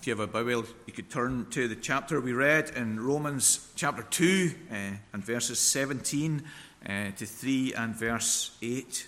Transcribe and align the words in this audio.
If 0.00 0.06
you 0.06 0.16
have 0.16 0.20
a 0.20 0.26
Bible, 0.26 0.64
you 0.86 0.94
could 0.94 1.10
turn 1.10 1.44
to 1.50 1.68
the 1.68 1.76
chapter 1.76 2.22
we 2.22 2.32
read 2.32 2.70
in 2.70 2.98
Romans 2.98 3.70
chapter 3.76 4.02
2 4.02 4.50
uh, 4.70 4.74
and 5.12 5.22
verses 5.22 5.60
17 5.60 6.42
uh, 6.88 7.10
to 7.18 7.26
3 7.26 7.74
and 7.74 7.94
verse 7.94 8.56
8. 8.62 9.06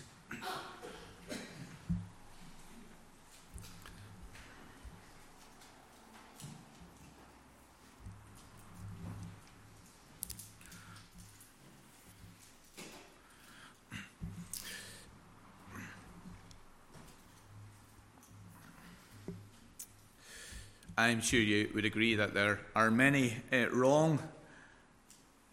I'm 21.03 21.21
sure 21.21 21.41
you 21.41 21.69
would 21.75 21.85
agree 21.85 22.15
that 22.15 22.33
there 22.33 22.61
are 22.77 22.89
many 22.89 23.35
uh, 23.53 23.69
wrong 23.71 24.21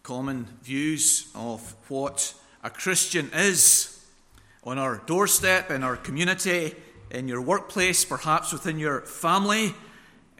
common 0.03 0.45
views 0.61 1.27
of 1.33 1.73
what 1.87 2.35
a 2.63 2.69
Christian 2.69 3.31
is 3.33 4.05
on 4.63 4.77
our 4.77 5.01
doorstep, 5.07 5.71
in 5.71 5.81
our 5.81 5.95
community, 5.95 6.75
in 7.09 7.27
your 7.27 7.41
workplace, 7.41 8.05
perhaps 8.05 8.53
within 8.53 8.77
your 8.77 9.01
family. 9.01 9.73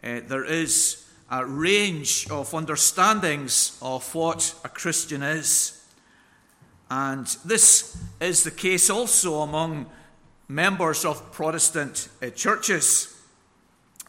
Uh, 0.04 0.20
there 0.28 0.44
is 0.44 1.04
a 1.28 1.44
range 1.44 2.30
of 2.30 2.54
understandings 2.54 3.80
of 3.82 4.14
what 4.14 4.54
a 4.64 4.68
Christian 4.68 5.24
is. 5.24 5.84
And 6.88 7.26
this 7.44 8.00
is 8.20 8.44
the 8.44 8.52
case 8.52 8.88
also 8.88 9.40
among 9.40 9.86
members 10.46 11.04
of 11.04 11.32
Protestant 11.32 12.08
uh, 12.22 12.30
churches. 12.30 13.19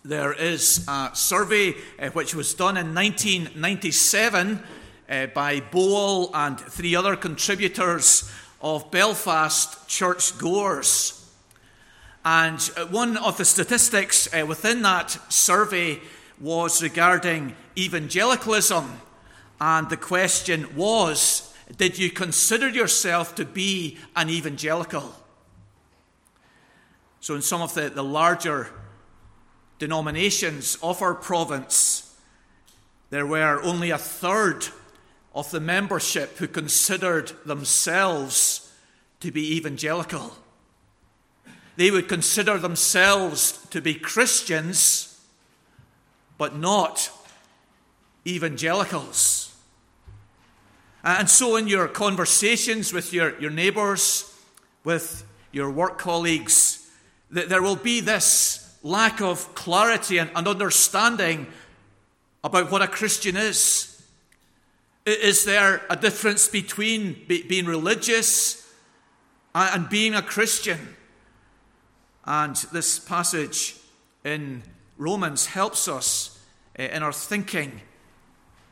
There 0.04 0.34
is 0.34 0.84
a 0.88 1.12
survey 1.14 1.76
uh, 2.00 2.10
which 2.10 2.34
was 2.34 2.56
done 2.56 2.76
in 2.76 2.96
1997 2.96 4.64
uh, 5.08 5.28
by 5.28 5.60
Boal 5.60 6.32
and 6.34 6.60
three 6.60 6.96
other 6.96 7.16
contributors 7.16 8.32
of 8.62 8.90
Belfast 8.90 9.88
church 9.88 10.40
goers. 10.40 11.32
And 12.26 12.68
uh, 12.76 12.88
one 12.88 13.16
of 13.16 13.38
the 13.38 13.46
statistics 13.46 14.28
uh, 14.34 14.44
within 14.44 14.82
that 14.82 15.12
survey 15.32 16.00
was 16.40 16.82
regarding 16.82 17.56
evangelicalism. 17.78 19.02
And 19.60 19.88
the 19.88 19.98
question 19.98 20.76
was 20.76 21.54
Did 21.78 22.00
you 22.00 22.10
consider 22.10 22.70
yourself 22.70 23.36
to 23.36 23.46
be 23.46 24.00
an 24.16 24.32
evangelical? 24.32 25.14
So, 27.20 27.36
in 27.36 27.44
some 27.44 27.62
of 27.62 27.76
the, 27.76 27.92
the 27.92 28.04
larger 28.04 28.72
denominations 29.82 30.78
of 30.84 31.02
our 31.02 31.16
province, 31.16 32.16
there 33.10 33.26
were 33.26 33.60
only 33.64 33.90
a 33.90 33.98
third 33.98 34.68
of 35.34 35.50
the 35.50 35.60
membership 35.60 36.38
who 36.38 36.48
considered 36.48 37.32
themselves 37.48 38.72
to 39.22 39.32
be 39.32 39.56
evangelical. 39.58 40.38
They 41.78 41.90
would 41.90 42.08
consider 42.08 42.60
themselves 42.60 43.66
to 43.72 43.82
be 43.82 43.96
Christians, 43.96 45.20
but 46.38 46.56
not 46.56 47.10
evangelicals. 48.28 49.52
And 51.04 51.28
so, 51.28 51.56
in 51.56 51.68
your 51.68 51.88
conversations 51.88 52.94
with 52.94 53.14
your, 53.14 53.40
your 53.40 53.50
neighbours, 53.50 54.32
with 54.84 55.26
your 55.52 55.72
work 55.72 55.98
colleagues, 55.98 56.88
there 57.32 57.64
will 57.64 57.76
be 57.76 58.00
this 58.00 58.61
lack 58.84 59.22
of 59.22 59.54
clarity 59.56 60.18
and, 60.18 60.30
and 60.36 60.48
understanding 60.48 61.48
about 62.44 62.72
what 62.72 62.82
a 62.82 62.88
Christian 62.88 63.38
is. 63.38 64.02
Is 65.06 65.46
there 65.46 65.82
a 65.90 65.96
difference 65.96 66.48
between 66.48 67.26
be, 67.28 67.44
being 67.44 67.66
religious 67.66 68.68
and 69.54 69.90
being 69.90 70.14
a 70.14 70.22
Christian? 70.22 70.96
And 72.26 72.56
this 72.72 73.00
passage 73.00 73.76
in 74.24 74.64
Romans 74.98 75.48
helps 75.48 75.88
us 75.88 76.40
eh, 76.76 76.96
in 76.96 77.02
our 77.02 77.14
thinking 77.14 77.82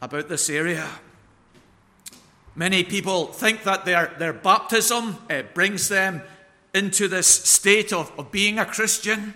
about 0.02 0.30
this 0.30 0.50
area. 0.50 0.88
Many 2.56 2.84
people 2.84 3.28
think 3.28 3.64
that 3.64 3.86
their, 3.86 4.14
their 4.20 4.34
baptism 4.34 5.18
uh, 5.30 5.44
brings 5.54 5.90
them 5.90 6.22
into 6.74 7.08
this 7.08 7.28
state 7.28 7.92
of, 7.92 8.12
of 8.20 8.32
being 8.32 8.60
a 8.60 8.66
Christian. 8.66 9.34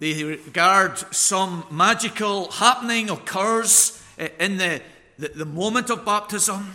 They 0.00 0.24
regard 0.24 0.96
some 1.14 1.64
magical 1.70 2.50
happening 2.50 3.10
occurs 3.10 4.02
eh, 4.18 4.28
in 4.40 4.56
the, 4.56 4.80
the, 5.18 5.28
the, 5.28 5.44
moment 5.44 5.90
of 5.90 6.06
baptism. 6.06 6.74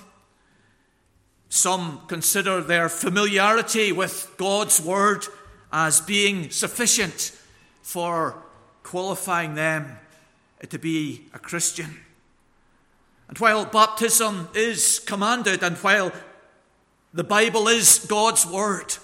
Some 1.50 2.02
consider 2.08 2.62
their 2.62 2.88
familiarity 2.88 3.92
with 3.92 4.32
God's 4.38 4.80
word 4.80 5.26
as 5.74 6.02
being 6.02 6.52
sufficient 6.52 7.32
for 7.82 8.44
qualifying 8.84 9.56
them 9.56 9.98
eh, 10.62 10.68
to 10.68 10.78
be 10.78 11.24
a 11.34 11.40
Christian. 11.40 12.00
And 13.28 13.40
while 13.40 13.66
baptism 13.66 14.50
is 14.54 15.00
commanded, 15.00 15.64
and 15.64 15.78
while 15.78 16.12
the 17.12 17.24
Bible 17.24 17.70
is 17.70 18.06
God's 18.08 18.46
word, 18.46 18.98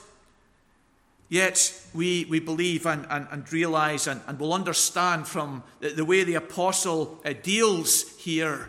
Yet 1.32 1.82
we, 1.94 2.26
we 2.26 2.42
believe 2.42 2.86
and, 2.86 3.08
and, 3.10 3.26
and 3.32 3.54
realize 3.54 4.06
and, 4.06 4.20
and 4.28 4.38
will 4.38 4.54
understand 4.54 5.26
from 5.26 5.64
the, 5.80 5.92
the 5.92 6.04
way 6.04 6.26
the 6.26 6.36
apostle 6.36 7.22
uh, 7.24 7.32
deals 7.42 8.18
here 8.18 8.68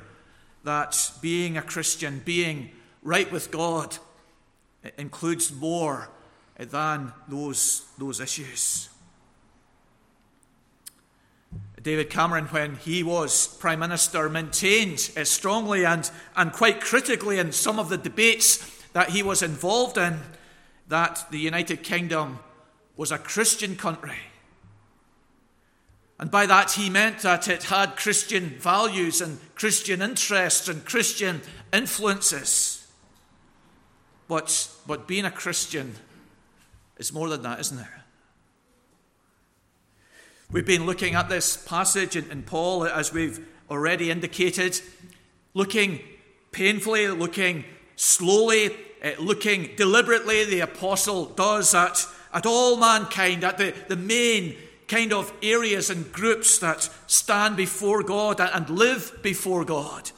that 0.63 1.11
being 1.21 1.57
a 1.57 1.63
Christian, 1.63 2.23
being 2.25 2.71
right 3.03 3.31
with 3.33 3.51
God, 3.51 3.99
includes 4.97 5.53
more 5.53 6.09
uh, 6.57 6.65
than 6.67 7.13
those, 7.27 7.85
those 7.99 8.21
issues. 8.21 8.89
David 11.83 12.11
Cameron, 12.11 12.45
when 12.45 12.77
he 12.77 13.03
was 13.03 13.49
Prime 13.57 13.81
Minister, 13.81 14.29
maintained 14.29 15.11
uh, 15.17 15.25
strongly 15.25 15.85
and, 15.85 16.09
and 16.37 16.53
quite 16.53 16.81
critically 16.81 17.41
in 17.41 17.51
some 17.51 17.81
of 17.81 17.89
the 17.89 17.99
debates 17.99 18.85
that 18.93 19.11
he 19.11 19.25
was 19.25 19.43
involved 19.43 19.99
in 19.99 20.21
that 20.87 21.27
the 21.33 21.41
United 21.41 21.83
Kingdom 21.83 22.39
was 23.03 23.11
a 23.11 23.19
Christian 23.19 23.75
country. 23.75 24.21
And 26.21 26.31
by 26.31 26.47
that 26.47 26.71
he 26.71 26.89
meant 26.89 27.19
that 27.23 27.49
it 27.49 27.65
had 27.65 27.97
Christian 27.97 28.51
values 28.51 29.21
and 29.21 29.41
Christian 29.57 30.01
interests 30.01 30.69
and 30.69 30.85
Christian 30.85 31.41
influences. 31.73 32.87
But, 34.29 34.69
but 34.87 35.09
being 35.09 35.25
a 35.25 35.33
Christian 35.33 35.97
is 36.97 37.13
more 37.13 37.29
than 37.29 37.43
that, 37.43 37.59
isn't 37.59 37.81
it? 37.81 37.87
We've 40.53 40.65
been 40.65 40.87
looking 40.87 41.17
at 41.17 41.29
this 41.29 41.57
passage 41.57 42.15
in, 42.15 42.31
in 42.31 42.45
Paul, 42.45 42.85
as 42.85 43.13
we've 43.13 43.45
already 43.69 44.13
indicated, 44.13 44.81
looking 45.55 45.99
painfully, 46.53 47.09
looking 47.09 47.65
slowly, 47.97 48.71
uh, 49.03 49.11
looking 49.19 49.71
deliberately. 49.75 50.45
The 50.45 50.61
apostle 50.61 51.25
does 51.25 51.75
at 51.75 52.07
at 52.33 52.47
all 52.47 52.77
mankind, 52.77 53.45
at 53.45 53.59
the, 53.59 53.75
the 53.89 53.97
main 53.97 54.57
kind 54.89 55.13
of 55.13 55.33
areas 55.43 55.91
and 55.91 56.13
groups 56.13 56.59
that 56.59 56.89
stand 57.07 57.57
before 57.57 58.03
God 58.03 58.41
and 58.41 58.69
live 58.69 59.19
before 59.23 59.65
God. 59.65 60.11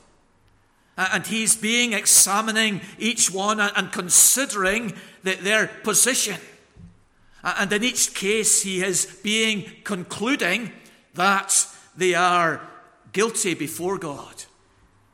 And 0.97 1.27
he's 1.27 1.57
being 1.57 1.93
examining 1.93 2.81
each 2.99 3.31
one 3.31 3.61
and 3.61 3.93
considering 3.93 4.95
their 5.23 5.69
position. 5.83 6.37
And 7.43 7.73
in 7.73 7.85
each 7.85 8.15
case, 8.15 8.63
he 8.63 8.83
is 8.83 9.07
being 9.23 9.71
concluding 9.85 10.73
that 11.15 11.67
they 11.97 12.15
are 12.15 12.61
guilty 13.13 13.55
before 13.55 13.99
God. 13.99 14.45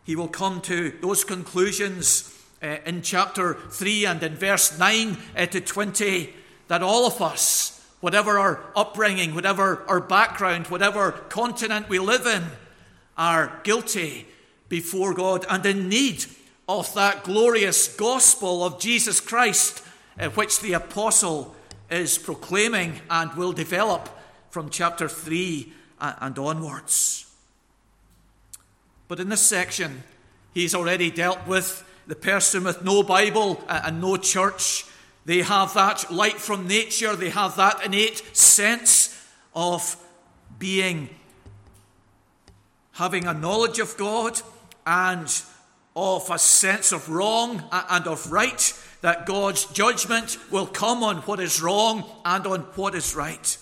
He 0.04 0.16
will 0.16 0.28
come 0.28 0.60
to 0.62 0.92
those 1.02 1.24
conclusions 1.24 2.34
uh, 2.62 2.76
in 2.84 3.02
chapter 3.02 3.54
3 3.54 4.06
and 4.06 4.22
in 4.22 4.36
verse 4.36 4.78
9 4.78 5.16
uh, 5.36 5.46
to 5.46 5.60
20 5.60 6.34
that 6.70 6.84
all 6.84 7.04
of 7.04 7.20
us, 7.20 7.84
whatever 7.98 8.38
our 8.38 8.60
upbringing, 8.76 9.34
whatever 9.34 9.82
our 9.88 10.00
background, 10.00 10.68
whatever 10.68 11.10
continent 11.10 11.88
we 11.88 11.98
live 11.98 12.26
in, 12.26 12.44
are 13.18 13.60
guilty 13.64 14.24
before 14.68 15.12
God 15.12 15.44
and 15.50 15.66
in 15.66 15.88
need 15.88 16.26
of 16.68 16.94
that 16.94 17.24
glorious 17.24 17.88
gospel 17.96 18.62
of 18.62 18.78
Jesus 18.78 19.20
Christ, 19.20 19.82
uh, 20.16 20.28
which 20.28 20.60
the 20.60 20.74
apostle 20.74 21.56
is 21.90 22.18
proclaiming 22.18 23.00
and 23.10 23.34
will 23.34 23.52
develop 23.52 24.08
from 24.50 24.70
chapter 24.70 25.08
3 25.08 25.72
and 26.00 26.38
onwards. 26.38 27.26
But 29.08 29.18
in 29.18 29.28
this 29.28 29.42
section, 29.42 30.04
he's 30.54 30.76
already 30.76 31.10
dealt 31.10 31.48
with 31.48 31.84
the 32.06 32.14
person 32.14 32.62
with 32.62 32.84
no 32.84 33.02
Bible 33.02 33.60
and 33.68 34.00
no 34.00 34.16
church 34.16 34.84
they 35.24 35.42
have 35.42 35.74
that 35.74 36.10
light 36.10 36.38
from 36.38 36.66
nature, 36.66 37.14
they 37.14 37.30
have 37.30 37.56
that 37.56 37.84
innate 37.84 38.36
sense 38.36 39.16
of 39.54 39.96
being 40.58 41.08
having 42.92 43.26
a 43.26 43.34
knowledge 43.34 43.78
of 43.78 43.96
God 43.96 44.40
and 44.86 45.42
of 45.96 46.30
a 46.30 46.38
sense 46.38 46.92
of 46.92 47.08
wrong 47.08 47.64
and 47.72 48.06
of 48.06 48.30
right, 48.30 48.78
that 49.00 49.26
God's 49.26 49.64
judgment 49.66 50.36
will 50.50 50.66
come 50.66 51.02
on 51.02 51.16
what 51.18 51.40
is 51.40 51.62
wrong 51.62 52.04
and 52.24 52.46
on 52.46 52.60
what 52.74 52.94
is 52.94 53.14
right. 53.14 53.56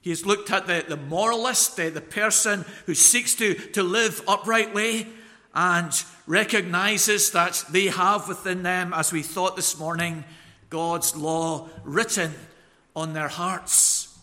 He 0.00 0.10
has 0.10 0.24
looked 0.24 0.50
at 0.50 0.66
the, 0.66 0.82
the 0.88 0.96
moralist, 0.96 1.76
the, 1.76 1.90
the 1.90 2.00
person 2.00 2.64
who 2.86 2.94
seeks 2.94 3.34
to, 3.34 3.54
to 3.54 3.82
live 3.82 4.22
uprightly 4.26 5.06
and 5.54 6.04
recognizes 6.26 7.32
that 7.32 7.64
they 7.70 7.86
have 7.86 8.28
within 8.28 8.62
them, 8.62 8.92
as 8.94 9.12
we 9.12 9.22
thought 9.22 9.56
this 9.56 9.78
morning, 9.78 10.24
God's 10.68 11.16
law 11.16 11.68
written 11.84 12.32
on 12.94 13.12
their 13.12 13.28
hearts. 13.28 14.16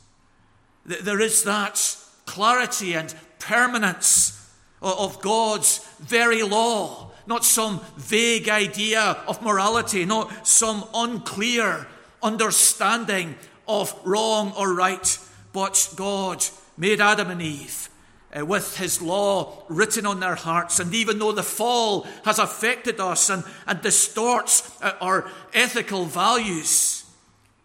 There 0.85 1.19
is 1.19 1.43
that 1.43 1.97
clarity 2.25 2.93
and 2.93 3.13
permanence 3.39 4.33
of 4.81 5.21
God's 5.21 5.85
very 5.99 6.43
law, 6.43 7.11
not 7.25 7.43
some 7.43 7.81
vague 7.97 8.47
idea 8.47 9.17
of 9.27 9.41
morality, 9.41 10.05
not 10.05 10.47
some 10.47 10.85
unclear 10.93 11.87
understanding 12.23 13.35
of 13.67 13.93
wrong 14.05 14.53
or 14.57 14.73
right, 14.73 15.19
but 15.51 15.93
God 15.97 16.45
made 16.77 17.01
Adam 17.01 17.29
and 17.29 17.41
Eve 17.41 17.89
uh, 18.37 18.45
with 18.45 18.77
his 18.77 19.01
law 19.01 19.63
written 19.69 20.05
on 20.05 20.19
their 20.19 20.35
hearts. 20.35 20.79
And 20.79 20.93
even 20.93 21.19
though 21.19 21.31
the 21.31 21.43
fall 21.43 22.05
has 22.25 22.39
affected 22.39 22.99
us 22.99 23.29
and, 23.29 23.43
and 23.65 23.81
distorts 23.81 24.77
uh, 24.81 24.93
our 25.01 25.29
ethical 25.53 26.05
values, 26.05 27.05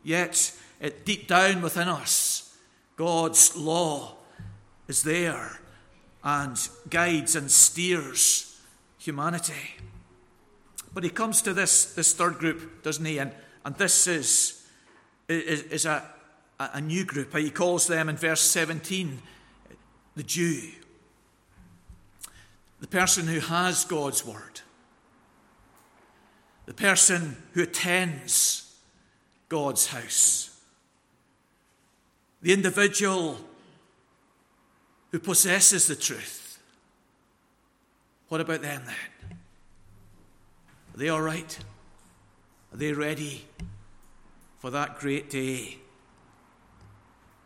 yet 0.03 0.53
uh, 0.83 0.91
deep 1.05 1.29
down 1.29 1.63
within 1.63 1.89
us, 1.89 2.57
God's 2.97 3.57
law 3.57 4.15
is 4.89 5.03
there 5.03 5.61
and 6.23 6.57
guides 6.89 7.35
and 7.35 7.51
steers 7.51 8.61
humanity. 8.99 9.77
But 10.95 11.05
he 11.05 11.11
comes 11.11 11.43
to 11.43 11.55
this, 11.55 11.95
this 11.95 12.15
third 12.15 12.35
group, 12.35 12.83
doesn't 12.83 13.05
he? 13.05 13.19
And, 13.19 13.33
and 13.65 13.75
this 13.77 14.07
is, 14.07 14.67
is, 15.29 15.63
is 15.63 15.87
a, 15.87 16.05
a 16.61 16.81
new 16.81 17.05
group. 17.05 17.37
He 17.37 17.51
calls 17.51 17.87
them 17.87 18.09
in 18.09 18.17
verse 18.17 18.43
17 18.43 19.21
the 20.17 20.23
Jew, 20.23 20.71
the 22.81 22.87
person 22.87 23.27
who 23.27 23.41
has 23.41 23.85
God's 23.85 24.27
word, 24.27 24.61
the 26.67 26.75
person 26.75 27.37
who 27.53 27.63
attends 27.63 28.75
God's 29.49 29.87
house, 29.87 30.61
the 32.41 32.53
individual 32.53 33.39
who 35.11 35.19
possesses 35.19 35.87
the 35.87 35.97
truth. 35.97 36.59
What 38.29 38.41
about 38.41 38.63
them 38.63 38.83
then? 38.87 39.39
Are 40.95 40.99
they 40.99 41.09
all 41.09 41.21
right? 41.21 41.59
Are 42.73 42.77
they 42.77 42.93
ready 42.93 43.45
for 44.59 44.71
that 44.71 44.99
great 44.99 45.29
day 45.29 45.79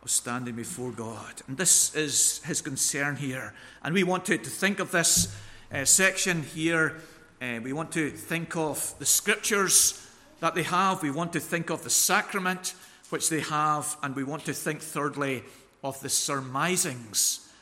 of 0.07 0.11
standing 0.13 0.55
before 0.55 0.93
God? 0.93 1.43
And 1.49 1.57
this 1.57 1.93
is 1.97 2.41
his 2.45 2.63
concern 2.63 3.17
here. 3.17 3.53
And 3.83 3.93
we 3.93 4.05
want 4.05 4.25
to, 4.27 4.39
to 4.39 4.51
think 4.51 4.79
of 4.79 4.93
this 4.93 5.37
uh, 5.73 5.85
section 5.85 6.45
here. 6.45 6.95
Uh, 7.43 7.59
we 7.61 7.73
want 7.73 7.91
to 7.91 8.11
think 8.11 8.55
of 8.57 8.95
the 9.01 9.05
scriptures 9.05 10.09
that 10.39 10.55
they 10.55 10.63
have. 10.63 11.03
We 11.03 11.11
want 11.11 11.33
to 11.33 11.41
think 11.41 11.71
of 11.71 11.83
the 11.83 11.91
sacrament 11.91 12.75
which 13.11 13.31
they 13.31 13.41
have. 13.41 13.97
And 14.01 14.15
we 14.15 14.23
want 14.23 14.45
to 14.45 14.53
think, 14.53 14.81
thirdly, 14.81 15.43
of 15.83 16.01
the 16.01 16.09
surmisings 16.09 17.53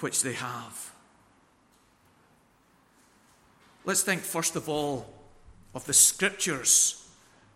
which 0.00 0.22
they 0.22 0.34
have. 0.34 0.92
Let's 3.86 4.02
think 4.02 4.20
first 4.20 4.54
of 4.54 4.68
all 4.68 5.06
of 5.74 5.86
the 5.86 5.94
scriptures 5.94 7.08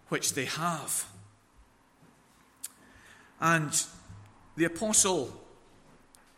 which 0.08 0.32
they 0.32 0.46
have. 0.46 1.04
And 3.38 3.84
the 4.56 4.64
apostle 4.64 5.32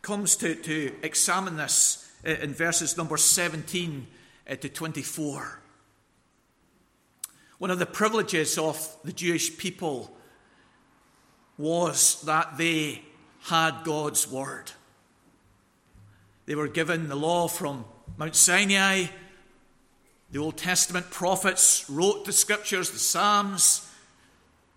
comes 0.02 0.36
to, 0.36 0.54
to 0.54 0.94
examine 1.02 1.56
this 1.56 2.10
in 2.24 2.54
verses 2.54 2.96
number 2.96 3.16
17 3.16 4.06
uh, 4.48 4.56
to 4.56 4.68
24. 4.68 5.60
One 7.58 7.70
of 7.70 7.78
the 7.78 7.86
privileges 7.86 8.58
of 8.58 8.96
the 9.04 9.12
Jewish 9.12 9.56
people 9.56 10.16
was 11.58 12.20
that 12.22 12.58
they 12.58 13.02
had 13.44 13.84
God's 13.84 14.30
word. 14.30 14.72
They 16.44 16.54
were 16.54 16.69
given 16.69 17.08
the 17.08 17.16
law 17.16 17.48
from 17.48 17.84
Mount 18.16 18.36
Sinai. 18.36 19.06
The 20.30 20.38
Old 20.38 20.56
Testament 20.56 21.10
prophets 21.10 21.88
wrote 21.88 22.24
the 22.24 22.32
scriptures, 22.32 22.90
the 22.90 22.98
Psalms. 22.98 23.85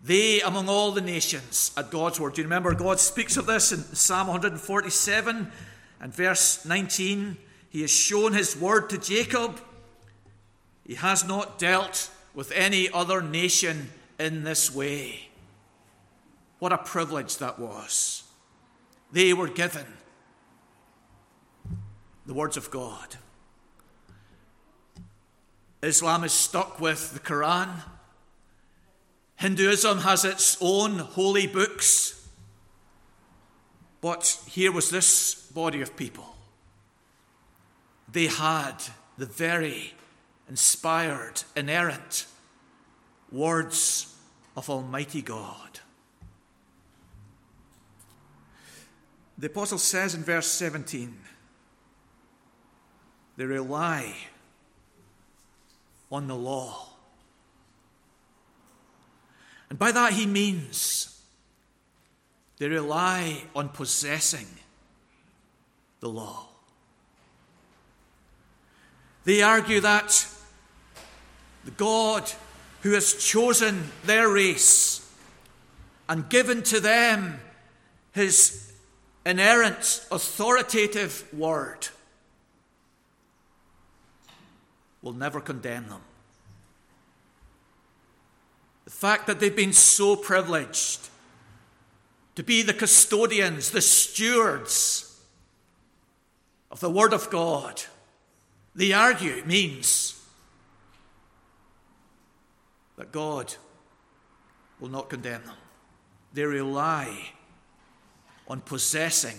They, 0.01 0.41
among 0.41 0.69
all 0.69 0.91
the 0.91 1.01
nations, 1.01 1.71
at 1.75 1.91
God's 1.91 2.19
word. 2.19 2.33
Do 2.33 2.41
you 2.41 2.45
remember 2.45 2.73
God 2.73 2.99
speaks 2.99 3.35
of 3.35 3.45
this 3.45 3.71
in 3.71 3.79
Psalm 3.79 4.27
147 4.27 5.51
and 5.99 6.13
verse 6.13 6.65
19? 6.65 7.37
He 7.69 7.81
has 7.81 7.91
shown 7.91 8.33
his 8.33 8.55
word 8.55 8.89
to 8.91 8.97
Jacob. 8.97 9.59
He 10.85 10.95
has 10.95 11.27
not 11.27 11.59
dealt 11.59 12.09
with 12.33 12.51
any 12.53 12.89
other 12.89 13.21
nation 13.21 13.89
in 14.17 14.43
this 14.43 14.73
way. 14.73 15.29
What 16.59 16.73
a 16.73 16.77
privilege 16.77 17.37
that 17.37 17.59
was. 17.59 18.23
They 19.11 19.33
were 19.33 19.47
given 19.47 19.85
the 22.25 22.33
words 22.33 22.57
of 22.57 22.71
God. 22.71 23.15
Islam 25.81 26.23
is 26.23 26.33
stuck 26.33 26.79
with 26.79 27.13
the 27.13 27.19
Quran. 27.19 27.69
Hinduism 29.39 29.99
has 29.99 30.25
its 30.25 30.57
own 30.59 30.99
holy 30.99 31.47
books. 31.47 32.27
But 34.01 34.37
here 34.45 34.71
was 34.71 34.89
this 34.89 35.33
body 35.33 35.81
of 35.81 35.95
people. 35.95 36.35
They 38.11 38.27
had 38.27 38.75
the 39.17 39.25
very 39.25 39.93
inspired, 40.49 41.43
inerrant 41.55 42.25
words 43.31 44.13
of 44.57 44.69
Almighty 44.69 45.21
God. 45.21 45.79
The 49.37 49.47
apostle 49.47 49.77
says 49.77 50.15
in 50.15 50.23
verse 50.23 50.47
17, 50.47 51.17
they 53.37 53.45
rely 53.45 54.15
on 56.11 56.27
the 56.27 56.35
law. 56.35 56.88
And 59.69 59.77
by 59.77 59.91
that 59.91 60.13
he 60.13 60.25
means 60.25 61.21
they 62.57 62.67
rely 62.67 63.43
on 63.55 63.69
possessing 63.69 64.47
the 65.99 66.09
law. 66.09 66.47
They 69.23 69.41
argue 69.41 69.79
that 69.81 70.27
the 71.65 71.71
God 71.71 72.31
who 72.81 72.93
has 72.93 73.13
chosen 73.13 73.91
their 74.05 74.29
race 74.29 75.05
and 76.07 76.27
given 76.29 76.63
to 76.63 76.79
them 76.79 77.39
his 78.13 78.71
inerrant, 79.25 80.05
authoritative 80.11 81.31
word 81.33 81.89
will 85.01 85.13
never 85.13 85.39
condemn 85.39 85.87
them. 85.89 86.01
The 88.89 88.95
fact 88.95 89.27
that 89.27 89.39
they've 89.39 89.55
been 89.55 89.71
so 89.71 90.15
privileged 90.15 91.09
to 92.33 92.41
be 92.41 92.63
the 92.63 92.73
custodians, 92.73 93.69
the 93.69 93.81
stewards 93.81 95.21
of 96.71 96.79
the 96.79 96.89
Word 96.89 97.13
of 97.13 97.29
God, 97.29 97.83
they 98.73 98.91
argue 98.91 99.43
means 99.45 100.19
that 102.97 103.11
God 103.11 103.53
will 104.79 104.89
not 104.89 105.07
condemn 105.07 105.43
them. 105.43 105.57
They 106.33 106.45
rely 106.45 107.33
on 108.47 108.59
possessing 108.61 109.37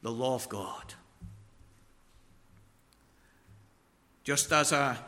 the 0.00 0.10
law 0.10 0.36
of 0.36 0.48
God. 0.48 0.94
Just 4.24 4.50
as 4.52 4.72
a 4.72 4.98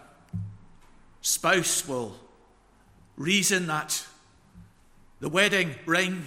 spouse 1.22 1.88
will 1.88 2.16
reason 3.16 3.66
that 3.66 4.06
the 5.20 5.28
wedding 5.28 5.74
ring 5.86 6.24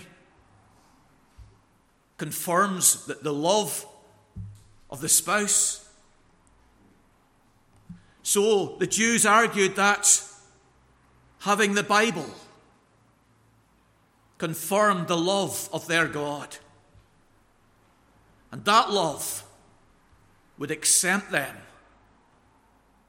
confirms 2.17 3.05
that 3.05 3.23
the 3.23 3.33
love 3.33 3.85
of 4.89 5.01
the 5.01 5.09
spouse. 5.09 5.87
So 8.23 8.75
the 8.79 8.87
Jews 8.87 9.25
argued 9.25 9.75
that 9.75 10.23
having 11.39 11.73
the 11.73 11.83
Bible 11.83 12.29
confirmed 14.37 15.07
the 15.07 15.17
love 15.17 15.69
of 15.71 15.87
their 15.87 16.07
God. 16.07 16.57
And 18.51 18.65
that 18.65 18.89
love 18.89 19.43
would 20.57 20.71
exempt 20.71 21.31
them 21.31 21.55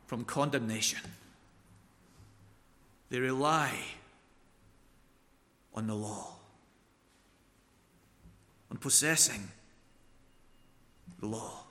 from 0.07 0.25
condemnation. 0.25 1.01
They 3.11 3.19
rely 3.19 3.73
on 5.75 5.89
the 5.89 5.95
law, 5.95 6.29
on 8.71 8.77
possessing 8.79 9.49
the 11.19 11.27
law. 11.27 11.65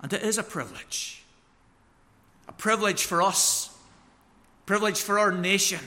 And 0.00 0.12
it 0.12 0.22
is 0.22 0.38
a 0.38 0.42
privilege. 0.42 1.22
A 2.48 2.52
privilege 2.52 3.04
for 3.04 3.22
us, 3.22 3.74
privilege 4.66 5.00
for 5.00 5.18
our 5.18 5.32
nation. 5.32 5.80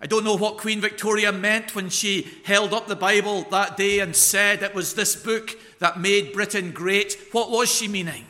I 0.00 0.06
don't 0.06 0.24
know 0.24 0.36
what 0.36 0.58
Queen 0.58 0.80
Victoria 0.80 1.30
meant 1.30 1.76
when 1.76 1.88
she 1.88 2.28
held 2.44 2.72
up 2.72 2.88
the 2.88 2.96
Bible 2.96 3.42
that 3.50 3.76
day 3.76 4.00
and 4.00 4.16
said 4.16 4.62
it 4.62 4.74
was 4.74 4.94
this 4.94 5.14
book 5.14 5.50
that 5.78 6.00
made 6.00 6.32
Britain 6.32 6.72
great. 6.72 7.16
What 7.30 7.50
was 7.50 7.72
she 7.72 7.86
meaning? 7.86 8.24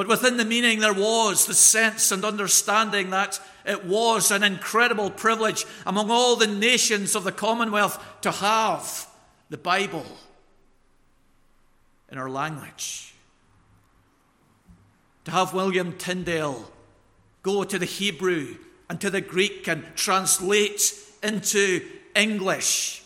But 0.00 0.08
within 0.08 0.38
the 0.38 0.46
meaning, 0.46 0.78
there 0.78 0.94
was 0.94 1.44
the 1.44 1.52
sense 1.52 2.10
and 2.10 2.24
understanding 2.24 3.10
that 3.10 3.38
it 3.66 3.84
was 3.84 4.30
an 4.30 4.42
incredible 4.42 5.10
privilege 5.10 5.66
among 5.84 6.10
all 6.10 6.36
the 6.36 6.46
nations 6.46 7.14
of 7.14 7.22
the 7.22 7.30
Commonwealth 7.30 8.02
to 8.22 8.30
have 8.30 9.06
the 9.50 9.58
Bible 9.58 10.06
in 12.10 12.16
our 12.16 12.30
language. 12.30 13.12
To 15.26 15.32
have 15.32 15.52
William 15.52 15.92
Tyndale 15.98 16.72
go 17.42 17.62
to 17.62 17.78
the 17.78 17.84
Hebrew 17.84 18.56
and 18.88 18.98
to 19.02 19.10
the 19.10 19.20
Greek 19.20 19.68
and 19.68 19.84
translate 19.96 20.94
into 21.22 21.86
English 22.16 23.02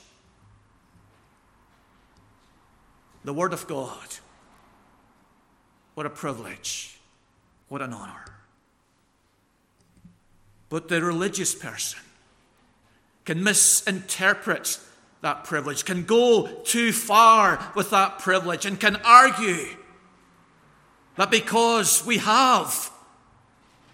the 3.24 3.34
Word 3.34 3.52
of 3.52 3.66
God. 3.66 4.20
What 5.94 6.06
a 6.06 6.10
privilege. 6.10 6.98
What 7.68 7.82
an 7.82 7.92
honor. 7.92 8.24
But 10.68 10.88
the 10.88 11.02
religious 11.02 11.54
person 11.54 12.00
can 13.24 13.42
misinterpret 13.42 14.78
that 15.22 15.44
privilege, 15.44 15.84
can 15.84 16.04
go 16.04 16.46
too 16.64 16.92
far 16.92 17.72
with 17.74 17.90
that 17.90 18.18
privilege, 18.18 18.66
and 18.66 18.78
can 18.78 18.96
argue 19.04 19.66
that 21.16 21.30
because 21.30 22.04
we 22.04 22.18
have 22.18 22.90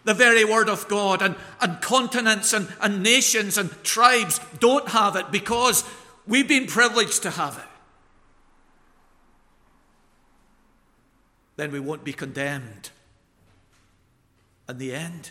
the 0.04 0.14
very 0.14 0.45
word 0.45 0.69
of 0.69 0.88
God, 0.88 1.23
and, 1.23 1.37
and 1.61 1.80
continents 1.80 2.52
and, 2.52 2.66
and 2.80 3.02
nations 3.02 3.59
and 3.59 3.71
tribes 3.85 4.40
don't 4.59 4.88
have 4.88 5.14
it 5.14 5.30
because 5.30 5.85
we've 6.26 6.49
been 6.49 6.66
privileged 6.66 7.23
to 7.23 7.30
have 7.30 7.59
it, 7.59 7.69
then 11.60 11.72
we 11.72 11.78
won't 11.78 12.04
be 12.04 12.12
condemned 12.14 12.88
in 14.66 14.78
the 14.78 14.94
end. 14.94 15.30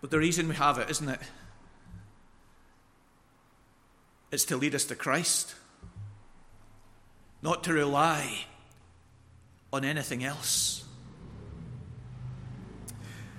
But 0.00 0.10
the 0.10 0.18
reason 0.18 0.48
we 0.48 0.56
have 0.56 0.78
it, 0.78 0.90
isn't 0.90 1.08
it? 1.08 1.20
It's 4.32 4.44
to 4.46 4.56
lead 4.56 4.74
us 4.74 4.84
to 4.86 4.96
Christ, 4.96 5.54
not 7.40 7.62
to 7.64 7.72
rely 7.72 8.46
on 9.72 9.84
anything 9.84 10.24
else. 10.24 10.84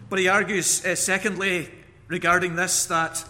But 0.10 0.20
he 0.20 0.30
argues, 0.30 0.86
uh, 0.86 0.96
secondly, 0.96 1.68
regarding 2.08 2.56
this, 2.56 2.86
that 2.86 3.26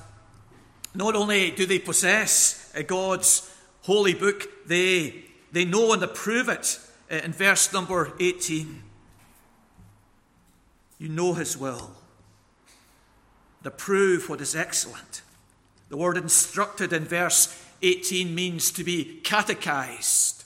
not 0.94 1.16
only 1.16 1.50
do 1.50 1.66
they 1.66 1.80
possess 1.80 2.72
uh, 2.78 2.84
God's 2.84 3.52
holy 3.82 4.14
book, 4.14 4.48
they, 4.70 5.26
they 5.52 5.66
know 5.66 5.92
and 5.94 6.02
approve 6.02 6.48
it. 6.48 6.80
Uh, 7.12 7.16
in 7.16 7.34
verse 7.34 7.74
number 7.74 8.14
18, 8.20 8.84
you 11.00 11.10
know 11.10 11.34
his 11.34 11.58
will 11.58 11.92
to 13.64 13.72
prove 13.72 14.30
what 14.30 14.42
is 14.42 14.56
excellent. 14.56 15.22
The 15.90 15.98
word 15.98 16.18
instructed 16.18 16.94
in 16.94 17.06
verse 17.06 17.64
18 17.82 18.34
means 18.34 18.72
to 18.72 18.84
be 18.84 19.20
catechized, 19.24 20.44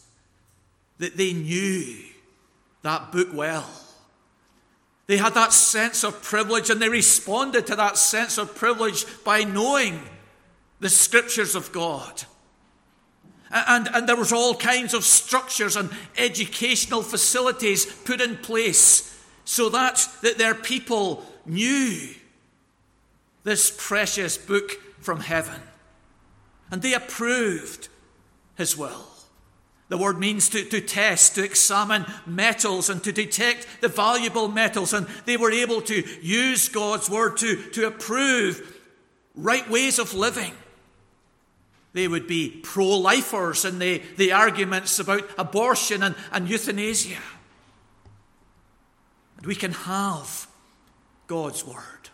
that 1.00 1.18
they 1.18 1.34
knew 1.34 1.98
that 2.82 3.12
book 3.12 3.30
well. 3.34 3.70
They 5.08 5.18
had 5.18 5.34
that 5.34 5.52
sense 5.52 6.04
of 6.04 6.24
privilege 6.24 6.70
and 6.70 6.82
they 6.82 6.90
responded 6.90 7.68
to 7.68 7.76
that 7.76 7.98
sense 7.98 8.38
of 8.38 8.56
privilege 8.56 9.06
by 9.24 9.44
knowing 9.44 10.02
the 10.80 10.90
scriptures 10.90 11.56
of 11.56 11.72
God. 11.72 12.24
And, 13.54 13.88
and 13.94 14.10
there 14.10 14.16
was 14.16 14.34
all 14.34 14.56
kinds 14.56 14.96
of 14.96 15.04
structures 15.04 15.76
and 15.76 15.92
educational 16.18 17.04
facilities 17.04 17.86
put 17.86 18.20
in 18.20 18.38
place 18.38 19.16
so 19.46 19.70
that, 19.70 20.08
that 20.24 20.40
their 20.40 20.56
people 20.56 21.24
knew 21.46 22.16
this 23.44 23.72
precious 23.78 24.38
book 24.38 24.72
from 25.00 25.20
heaven. 25.20 25.62
And 26.72 26.82
they 26.82 26.96
approved 26.96 27.90
his 28.56 28.76
will. 28.76 29.06
The 29.90 29.98
word 29.98 30.18
means 30.18 30.50
to, 30.50 30.64
to 30.66 30.82
test, 30.82 31.36
to 31.36 31.44
examine 31.44 32.06
metals 32.26 32.90
and 32.90 33.04
to 33.04 33.12
detect 33.12 33.68
the 33.82 33.90
valuable 33.90 34.48
metals. 34.48 34.94
And 34.94 35.06
they 35.26 35.38
were 35.38 35.52
able 35.52 35.82
to 35.82 36.04
use 36.22 36.70
God's 36.70 37.08
word 37.08 37.38
to, 37.38 37.62
to 37.72 37.86
approve 37.86 38.82
right 39.36 39.70
ways 39.70 40.00
of 40.00 40.16
living. 40.16 40.54
They 41.94 42.08
would 42.08 42.28
be 42.28 42.50
pro 42.50 42.88
lifers 42.88 43.66
in 43.66 43.80
the, 43.80 44.02
the 44.18 44.34
arguments 44.34 45.00
about 45.00 45.30
abortion 45.38 46.02
and, 46.02 46.16
and 46.32 46.50
euthanasia. 46.50 47.20
And 49.38 49.46
we 49.46 49.56
can 49.56 49.74
have 49.74 50.48
God's 51.28 51.66
word 51.66 52.10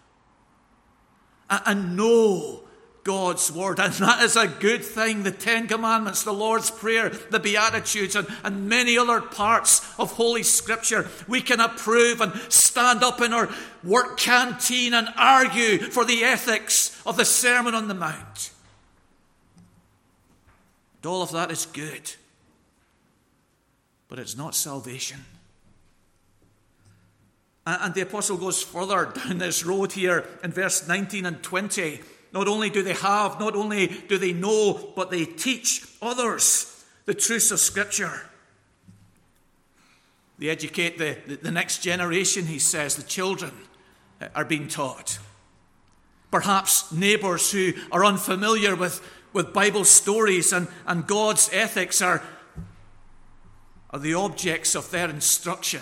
and 1.49 1.95
know 1.95 2.61
God's 3.03 3.51
word. 3.51 3.79
And 3.79 3.93
that 3.93 4.21
is 4.21 4.35
a 4.35 4.47
good 4.47 4.83
thing. 4.83 5.23
The 5.23 5.31
Ten 5.31 5.67
Commandments, 5.67 6.23
the 6.23 6.33
Lord's 6.33 6.69
Prayer, 6.69 7.09
the 7.09 7.39
Beatitudes, 7.39 8.15
and, 8.15 8.27
and 8.43 8.67
many 8.67 8.97
other 8.97 9.21
parts 9.21 9.81
of 9.97 10.11
Holy 10.11 10.43
Scripture. 10.43 11.07
We 11.27 11.41
can 11.41 11.59
approve 11.59 12.19
and 12.21 12.33
stand 12.51 13.03
up 13.03 13.21
in 13.21 13.33
our 13.33 13.49
work 13.83 14.17
canteen 14.17 14.93
and 14.93 15.07
argue 15.15 15.79
for 15.79 16.03
the 16.03 16.23
ethics 16.23 17.01
of 17.05 17.15
the 17.15 17.25
Sermon 17.25 17.73
on 17.73 17.87
the 17.87 17.93
Mount. 17.93 18.51
All 21.05 21.21
of 21.21 21.31
that 21.31 21.51
is 21.51 21.65
good. 21.65 22.11
But 24.07 24.19
it's 24.19 24.35
not 24.35 24.55
salvation. 24.55 25.23
And 27.65 27.93
the 27.93 28.01
apostle 28.01 28.37
goes 28.37 28.63
further 28.63 29.11
down 29.15 29.37
this 29.37 29.63
road 29.65 29.91
here 29.91 30.25
in 30.43 30.51
verse 30.51 30.87
19 30.87 31.25
and 31.25 31.43
20. 31.43 32.01
Not 32.31 32.47
only 32.47 32.69
do 32.69 32.83
they 32.83 32.93
have, 32.93 33.39
not 33.39 33.55
only 33.55 33.87
do 33.87 34.17
they 34.17 34.33
know, 34.33 34.91
but 34.95 35.11
they 35.11 35.25
teach 35.25 35.85
others 36.01 36.83
the 37.05 37.13
truths 37.13 37.51
of 37.51 37.59
Scripture. 37.59 38.29
They 40.37 40.49
educate 40.49 40.97
the, 40.97 41.17
the, 41.41 41.51
next 41.51 41.83
generation, 41.83 42.45
he 42.45 42.59
says, 42.59 42.95
the 42.95 43.03
children 43.03 43.51
are 44.33 44.45
being 44.45 44.67
taught. 44.67 45.19
Perhaps 46.31 46.91
neighbours 46.91 47.51
who 47.51 47.73
are 47.91 48.05
unfamiliar 48.05 48.75
with, 48.75 49.01
with 49.33 49.53
Bible 49.53 49.85
stories 49.85 50.51
and, 50.51 50.67
and 50.85 51.05
God's 51.05 51.49
ethics 51.53 52.01
are, 52.01 52.23
are 53.91 53.99
the 53.99 54.13
objects 54.13 54.75
of 54.75 54.89
their 54.91 55.09
instruction, 55.09 55.81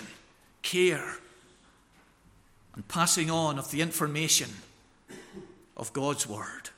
care, 0.62 1.16
and 2.74 2.86
passing 2.88 3.30
on 3.30 3.58
of 3.58 3.70
the 3.70 3.80
information 3.80 4.50
of 5.76 5.92
God's 5.92 6.28
Word. 6.28 6.70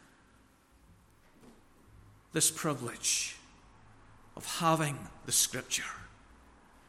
This 2.32 2.50
privilege 2.50 3.36
of 4.36 4.46
having 4.46 4.96
the 5.26 5.32
Scripture, 5.32 5.82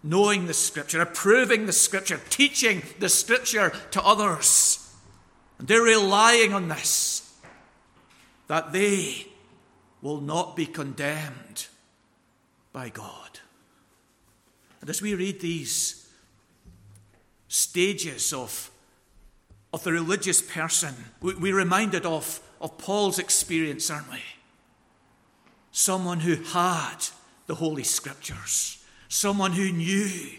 knowing 0.03 0.45
the 0.45 0.53
Scripture, 0.53 1.01
approving 1.01 1.65
the 1.65 1.73
Scripture, 1.73 2.21
teaching 2.29 2.83
the 2.99 3.09
Scripture 3.09 3.73
to 3.91 4.01
others. 4.03 4.93
And 5.57 5.67
they're 5.67 5.81
relying 5.81 6.53
on 6.53 6.69
this, 6.69 7.33
that 8.47 8.71
they 8.71 9.30
will 10.01 10.21
not 10.21 10.55
be 10.55 10.65
condemned 10.65 11.67
by 12.73 12.89
God. 12.89 13.39
And 14.79 14.89
as 14.89 15.01
we 15.01 15.13
read 15.13 15.39
these 15.39 16.09
stages 17.47 18.33
of 18.33 18.71
of 19.73 19.83
the 19.83 19.91
religious 19.91 20.41
person, 20.41 20.93
we're 21.21 21.55
reminded 21.55 22.05
of, 22.05 22.41
of 22.59 22.77
Paul's 22.77 23.19
experience, 23.19 23.89
aren't 23.89 24.11
we? 24.11 24.19
Someone 25.71 26.19
who 26.19 26.35
had 26.35 26.97
the 27.47 27.55
Holy 27.55 27.83
Scriptures, 27.83 28.83
someone 29.07 29.53
who 29.53 29.71
knew 29.71 30.29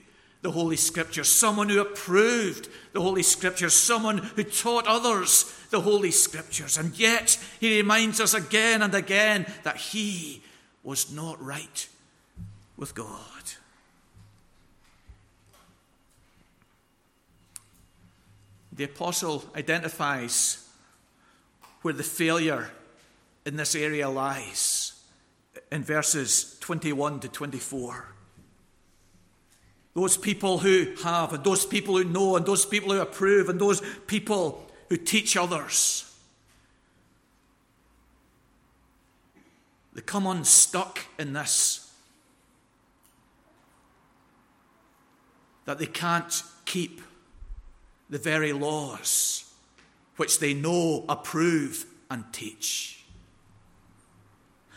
the 0.42 0.50
Holy 0.50 0.76
Scriptures, 0.76 1.28
someone 1.28 1.68
who 1.68 1.80
approved 1.80 2.68
the 2.92 3.00
Holy 3.00 3.22
Scriptures, 3.22 3.75
someone 3.75 4.18
who 4.18 4.42
taught 4.42 4.87
others 4.87 5.44
the 5.70 5.80
Holy 5.80 6.11
Scriptures. 6.11 6.76
And 6.76 6.99
yet, 6.99 7.38
he 7.61 7.78
reminds 7.78 8.20
us 8.20 8.34
again 8.34 8.82
and 8.82 8.94
again 8.94 9.46
that 9.62 9.76
he 9.76 10.42
was 10.82 11.12
not 11.12 11.42
right 11.42 11.88
with 12.76 12.94
God. 12.94 13.08
The 18.72 18.84
apostle 18.84 19.44
identifies 19.54 20.68
where 21.82 21.94
the 21.94 22.02
failure 22.02 22.70
in 23.44 23.56
this 23.56 23.75
area 23.75 24.08
lies 24.08 25.00
in 25.70 25.84
verses 25.84 26.56
21 26.61 27.20
to 27.20 27.28
24. 27.28 28.08
Those 29.94 30.16
people 30.16 30.58
who 30.58 30.94
have, 31.04 31.32
and 31.34 31.44
those 31.44 31.66
people 31.66 31.96
who 31.96 32.04
know, 32.04 32.37
and 32.37 32.46
those 32.46 32.64
people 32.64 32.92
who 32.92 33.00
approve, 33.00 33.49
and 33.49 33.61
those 33.61 33.82
people 34.06 34.70
who 34.88 34.96
teach 34.96 35.37
others. 35.37 36.11
They 39.94 40.00
come 40.00 40.26
unstuck 40.26 41.00
in 41.18 41.34
this. 41.34 41.92
That 45.66 45.78
they 45.78 45.87
can't 45.87 46.42
keep 46.64 47.02
the 48.08 48.18
very 48.18 48.52
laws 48.52 49.50
which 50.16 50.38
they 50.38 50.54
know, 50.54 51.04
approve, 51.08 51.87
and 52.11 52.25
teach. 52.32 53.04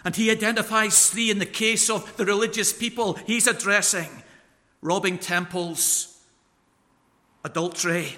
And 0.04 0.16
he 0.16 0.30
identifies 0.30 1.10
three 1.10 1.32
in 1.32 1.40
the 1.40 1.46
case 1.46 1.90
of 1.90 2.16
the 2.18 2.26
religious 2.26 2.72
people 2.72 3.14
he's 3.26 3.48
addressing 3.48 4.24
robbing 4.86 5.18
temples, 5.18 6.16
adultery, 7.44 8.16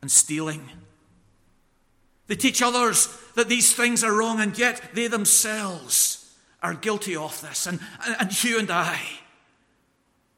and 0.00 0.08
stealing. 0.08 0.64
They 2.28 2.36
teach 2.36 2.62
others 2.62 3.08
that 3.34 3.48
these 3.48 3.74
things 3.74 4.04
are 4.04 4.16
wrong, 4.16 4.40
and 4.40 4.56
yet 4.56 4.94
they 4.94 5.08
themselves 5.08 6.32
are 6.62 6.72
guilty 6.72 7.16
of 7.16 7.40
this. 7.40 7.66
And, 7.66 7.80
and 8.20 8.44
you 8.44 8.60
and 8.60 8.70
I, 8.70 9.00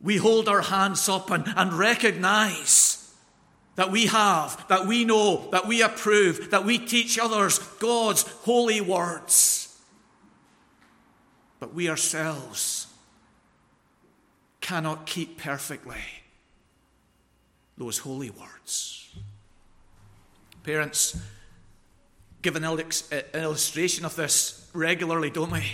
we 0.01 0.17
hold 0.17 0.49
our 0.49 0.63
hands 0.63 1.11
up 1.11 1.31
and, 1.31 1.45
and 1.55 1.75
recognize 1.75 3.13
that 3.77 3.91
we 3.91 4.07
have, 4.07 4.67
that 4.69 4.87
we 4.87 5.05
know, 5.05 5.51
that 5.51 5.67
we 5.69 5.83
approve, 5.83 6.53
that 6.53 6.65
we 6.65 6.79
teach 6.79 7.19
others 7.19 7.59
God's 7.81 8.23
holy 8.23 8.81
words. 8.81 9.79
But 11.61 11.75
we 11.75 11.91
ourselves 11.91 12.88
cannot 14.69 15.07
keep 15.07 15.39
perfectly 15.39 15.97
those 17.79 17.97
holy 17.97 18.29
words. 18.29 19.11
Parents 20.63 21.19
give 22.43 22.55
an 22.55 22.65
illustration 22.65 24.05
of 24.05 24.15
this 24.15 24.69
regularly, 24.75 25.31
don't 25.31 25.53
we? 25.53 25.65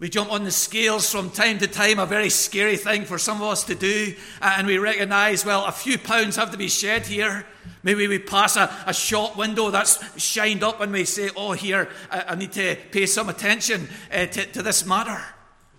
We 0.00 0.08
jump 0.08 0.32
on 0.32 0.42
the 0.42 0.50
scales 0.50 1.08
from 1.08 1.30
time 1.30 1.58
to 1.58 1.68
time, 1.68 2.00
a 2.00 2.06
very 2.06 2.28
scary 2.28 2.76
thing 2.76 3.04
for 3.04 3.18
some 3.18 3.40
of 3.40 3.46
us 3.46 3.62
to 3.64 3.76
do, 3.76 4.14
and 4.42 4.66
we 4.66 4.78
recognize, 4.78 5.46
well, 5.46 5.64
a 5.64 5.72
few 5.72 5.96
pounds 5.96 6.34
have 6.34 6.50
to 6.50 6.58
be 6.58 6.68
shed 6.68 7.06
here. 7.06 7.46
Maybe 7.84 8.08
we 8.08 8.18
pass 8.18 8.56
a, 8.56 8.68
a 8.84 8.92
shop 8.92 9.36
window 9.36 9.70
that's 9.70 10.20
shined 10.20 10.64
up 10.64 10.80
and 10.80 10.90
we 10.90 11.04
say, 11.04 11.30
oh, 11.36 11.52
here, 11.52 11.88
I, 12.10 12.24
I 12.30 12.34
need 12.34 12.50
to 12.52 12.76
pay 12.90 13.06
some 13.06 13.28
attention 13.28 13.88
uh, 14.12 14.26
to, 14.26 14.44
to 14.46 14.62
this 14.62 14.84
matter. 14.84 15.22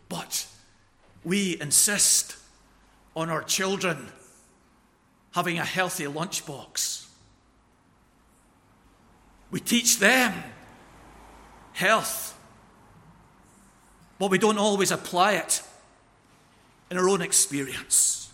But 0.08 0.48
we 1.24 1.60
insist 1.60 2.38
on 3.16 3.30
our 3.30 3.44
children 3.44 4.12
having 5.32 5.60
a 5.60 5.66
healthy 5.66 6.06
lunchbox. 6.06 7.08
We 9.52 9.60
teach 9.60 10.00
them 10.00 10.34
health, 11.74 12.38
but 14.20 14.32
we 14.32 14.38
don't 14.38 14.58
always 14.58 14.92
apply 14.92 15.34
it 15.34 15.62
in 16.90 16.98
our 16.98 17.08
own 17.08 17.22
experience. 17.22 18.32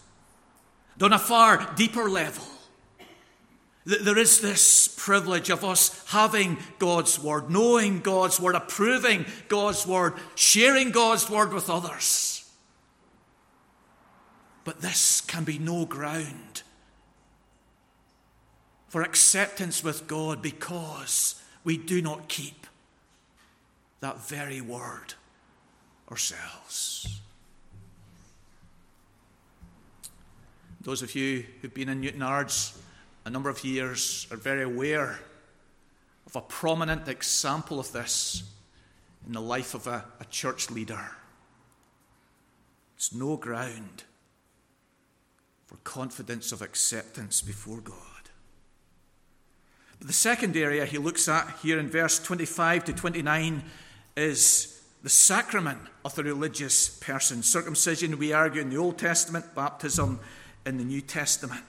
On 1.01 1.11
a 1.11 1.19
far 1.19 1.73
deeper 1.75 2.09
level, 2.09 2.45
there 3.85 4.17
is 4.17 4.39
this 4.39 4.87
privilege 4.87 5.49
of 5.49 5.65
us 5.65 6.05
having 6.07 6.57
God's 6.79 7.19
Word, 7.19 7.49
knowing 7.49 7.99
God's 7.99 8.39
Word, 8.39 8.55
approving 8.55 9.25
God's 9.49 9.85
Word, 9.85 10.13
sharing 10.35 10.91
God's 10.91 11.29
Word 11.29 11.51
with 11.51 11.69
others. 11.69 12.32
But 14.63 14.81
this 14.81 15.21
can 15.21 15.43
be 15.43 15.59
no 15.59 15.85
ground 15.85 16.63
for 18.87 19.01
acceptance 19.01 19.83
with 19.83 20.07
God 20.07 20.41
because 20.41 21.41
we 21.63 21.77
do 21.77 22.01
not 22.01 22.27
keep 22.27 22.67
that 23.99 24.21
very 24.21 24.61
word 24.61 25.15
ourselves. 26.11 27.21
Those 30.81 31.01
of 31.01 31.15
you 31.15 31.45
who've 31.61 31.73
been 31.73 31.89
in 31.89 32.01
Newtownards 32.01 32.77
a 33.25 33.29
number 33.29 33.49
of 33.49 33.63
years 33.63 34.27
are 34.31 34.37
very 34.37 34.63
aware 34.63 35.19
of 36.27 36.35
a 36.35 36.41
prominent 36.41 37.07
example 37.07 37.79
of 37.79 37.91
this 37.93 38.43
in 39.25 39.33
the 39.33 39.41
life 39.41 39.73
of 39.73 39.87
a, 39.87 40.05
a 40.19 40.25
church 40.25 40.69
leader. 40.69 41.11
It's 42.95 43.13
no 43.13 43.37
ground 43.37 44.03
for 45.73 45.77
confidence 45.77 46.51
of 46.51 46.61
acceptance 46.61 47.41
before 47.41 47.79
God. 47.79 47.97
But 49.97 50.05
the 50.05 50.13
second 50.13 50.55
area 50.55 50.85
he 50.85 50.99
looks 50.99 51.27
at 51.27 51.49
here 51.63 51.79
in 51.79 51.89
verse 51.89 52.19
25 52.19 52.85
to 52.85 52.93
29 52.93 53.63
is 54.15 54.83
the 55.01 55.09
sacrament 55.09 55.79
of 56.05 56.13
the 56.13 56.23
religious 56.23 56.89
person. 56.89 57.41
Circumcision, 57.41 58.19
we 58.19 58.33
argue, 58.33 58.61
in 58.61 58.69
the 58.69 58.77
Old 58.77 58.99
Testament, 58.99 59.55
baptism 59.55 60.19
in 60.63 60.77
the 60.77 60.83
New 60.83 61.01
Testament. 61.01 61.63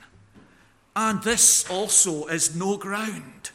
And 0.95 1.23
this 1.23 1.69
also 1.71 2.27
is 2.27 2.55
no 2.55 2.77
ground 2.77 3.53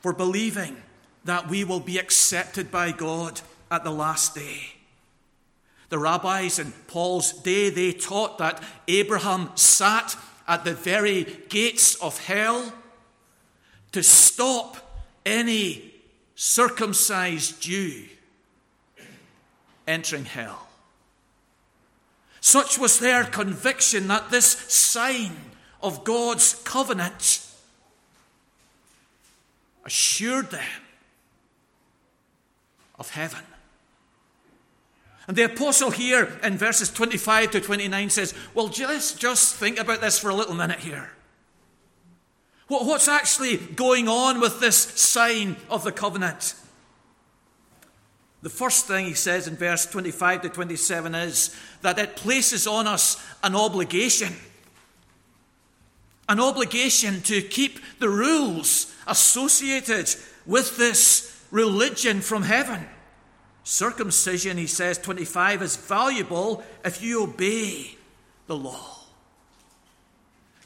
for 0.00 0.14
believing 0.14 0.78
that 1.26 1.50
we 1.50 1.62
will 1.62 1.80
be 1.80 1.98
accepted 1.98 2.70
by 2.70 2.90
God 2.90 3.42
at 3.70 3.84
the 3.84 3.90
last 3.90 4.34
day. 4.34 4.76
The 5.88 5.98
rabbis 5.98 6.58
in 6.58 6.72
Paul's 6.86 7.32
day, 7.32 7.70
they 7.70 7.92
taught 7.92 8.38
that 8.38 8.62
Abraham 8.88 9.50
sat 9.54 10.16
at 10.48 10.64
the 10.64 10.74
very 10.74 11.24
gates 11.48 11.94
of 11.96 12.24
hell 12.26 12.72
to 13.92 14.02
stop 14.02 14.76
any 15.24 15.92
circumcised 16.34 17.60
Jew 17.60 18.04
entering 19.86 20.24
hell. 20.24 20.68
Such 22.40 22.78
was 22.78 22.98
their 22.98 23.24
conviction 23.24 24.08
that 24.08 24.30
this 24.30 24.48
sign 24.48 25.36
of 25.82 26.04
God's 26.04 26.60
covenant 26.64 27.46
assured 29.84 30.50
them 30.50 30.82
of 32.98 33.10
heaven. 33.10 33.40
And 35.26 35.36
the 35.36 35.44
apostle 35.44 35.90
here 35.90 36.38
in 36.42 36.58
verses 36.58 36.90
25 36.90 37.52
to 37.52 37.60
29 37.60 38.10
says, 38.10 38.34
Well, 38.52 38.68
just, 38.68 39.18
just 39.18 39.56
think 39.56 39.78
about 39.78 40.00
this 40.00 40.18
for 40.18 40.28
a 40.28 40.34
little 40.34 40.54
minute 40.54 40.80
here. 40.80 41.10
What's 42.68 43.08
actually 43.08 43.58
going 43.58 44.08
on 44.08 44.40
with 44.40 44.60
this 44.60 44.76
sign 44.76 45.56
of 45.68 45.84
the 45.84 45.92
covenant? 45.92 46.54
The 48.42 48.50
first 48.50 48.86
thing 48.86 49.06
he 49.06 49.14
says 49.14 49.48
in 49.48 49.56
verse 49.56 49.86
25 49.86 50.42
to 50.42 50.48
27 50.50 51.14
is 51.14 51.56
that 51.82 51.98
it 51.98 52.16
places 52.16 52.66
on 52.66 52.86
us 52.86 53.22
an 53.42 53.54
obligation. 53.54 54.34
An 56.28 56.40
obligation 56.40 57.22
to 57.22 57.40
keep 57.40 57.80
the 58.00 58.08
rules 58.08 58.94
associated 59.06 60.14
with 60.46 60.76
this 60.76 61.42
religion 61.50 62.20
from 62.20 62.42
heaven. 62.42 62.86
Circumcision, 63.64 64.58
he 64.58 64.66
says, 64.66 64.98
25, 64.98 65.62
is 65.62 65.76
valuable 65.76 66.62
if 66.84 67.02
you 67.02 67.24
obey 67.24 67.96
the 68.46 68.54
law. 68.54 68.98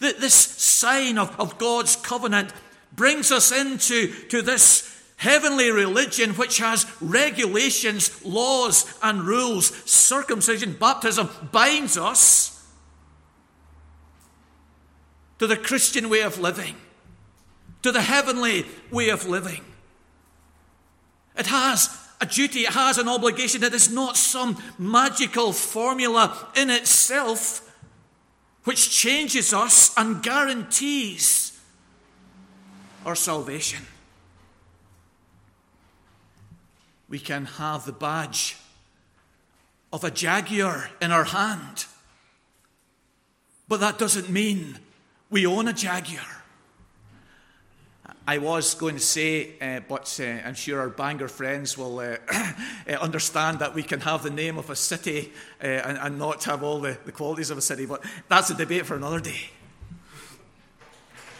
This 0.01 0.35
sign 0.35 1.17
of, 1.17 1.39
of 1.41 1.59
God's 1.59 1.97
covenant 1.97 2.53
brings 2.93 3.31
us 3.31 3.53
into 3.53 4.13
to 4.29 4.43
this 4.43 4.97
heavenly 5.17 5.71
religion 5.71 6.31
which 6.31 6.59
has 6.59 6.87
regulations, 7.01 8.25
laws, 8.25 8.93
and 9.03 9.23
rules. 9.23 9.67
Circumcision, 9.91 10.73
baptism 10.73 11.29
binds 11.53 11.97
us 11.97 12.67
to 15.39 15.47
the 15.47 15.57
Christian 15.57 16.09
way 16.11 16.23
of 16.23 16.39
living, 16.39 16.75
to 17.83 17.93
the 17.93 18.03
heavenly 18.03 18.67
way 18.91 19.09
of 19.11 19.27
living. 19.27 19.65
It 21.37 21.47
has 21.47 22.08
a 22.21 22.27
duty, 22.27 22.61
it 22.61 22.71
has 22.73 22.99
an 22.99 23.09
obligation. 23.09 23.63
It 23.63 23.75
is 23.75 23.91
not 23.91 24.17
some 24.17 24.61
magical 24.79 25.53
formula 25.53 26.49
in 26.57 26.71
itself 26.71 27.65
which 28.65 28.91
changes 28.91 29.55
us 29.55 29.97
and 29.97 30.23
guarantees 30.23 31.59
our 33.07 33.15
salvation. 33.15 33.87
We 37.09 37.19
can 37.19 37.47
have 37.47 37.87
the 37.87 37.93
badge 37.93 38.57
of 39.91 40.05
a 40.05 40.11
jaguar 40.11 40.91
in 41.01 41.13
our 41.13 41.25
hand, 41.25 41.87
but 43.69 43.81
that 43.81 43.99
doesn't 43.99 44.29
mean 44.29 44.79
we 45.31 45.47
own 45.47 45.69
a 45.69 45.73
jaguar. 45.73 46.38
I 48.29 48.37
was 48.37 48.75
going 48.75 48.95
to 48.95 49.01
say, 49.01 49.53
uh, 49.59 49.81
but 49.89 50.21
uh, 50.23 50.47
I'm 50.47 50.53
sure 50.53 50.81
our 50.81 50.91
Bangor 50.91 51.29
friends 51.29 51.79
will 51.79 51.99
uh, 51.99 52.19
uh, 52.31 52.93
understand 53.01 53.61
that 53.61 53.75
we 53.75 53.83
can 53.83 54.01
have 54.01 54.23
the 54.23 54.29
name 54.29 54.59
of 54.59 54.69
a 54.69 54.77
city 54.77 55.33
uh, 55.65 55.67
and, 55.67 55.97
and, 55.97 56.19
not 56.19 56.45
have 56.45 56.63
all 56.63 56.79
the, 56.79 56.99
the 57.07 57.11
qualities 57.11 57.49
of 57.49 57.57
a 57.57 57.63
city, 57.63 57.87
but 57.87 58.05
that's 58.29 58.51
a 58.51 58.55
debate 58.55 58.85
for 58.85 58.97
another 58.97 59.19
day. 59.19 59.49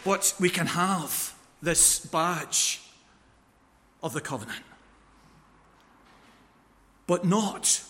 But 0.03 0.33
we 0.39 0.49
can 0.49 0.65
have 0.65 1.35
this 1.61 1.99
badge 1.99 2.81
of 4.01 4.13
the 4.13 4.21
covenant, 4.21 4.63
but 7.05 7.23
not 7.23 7.83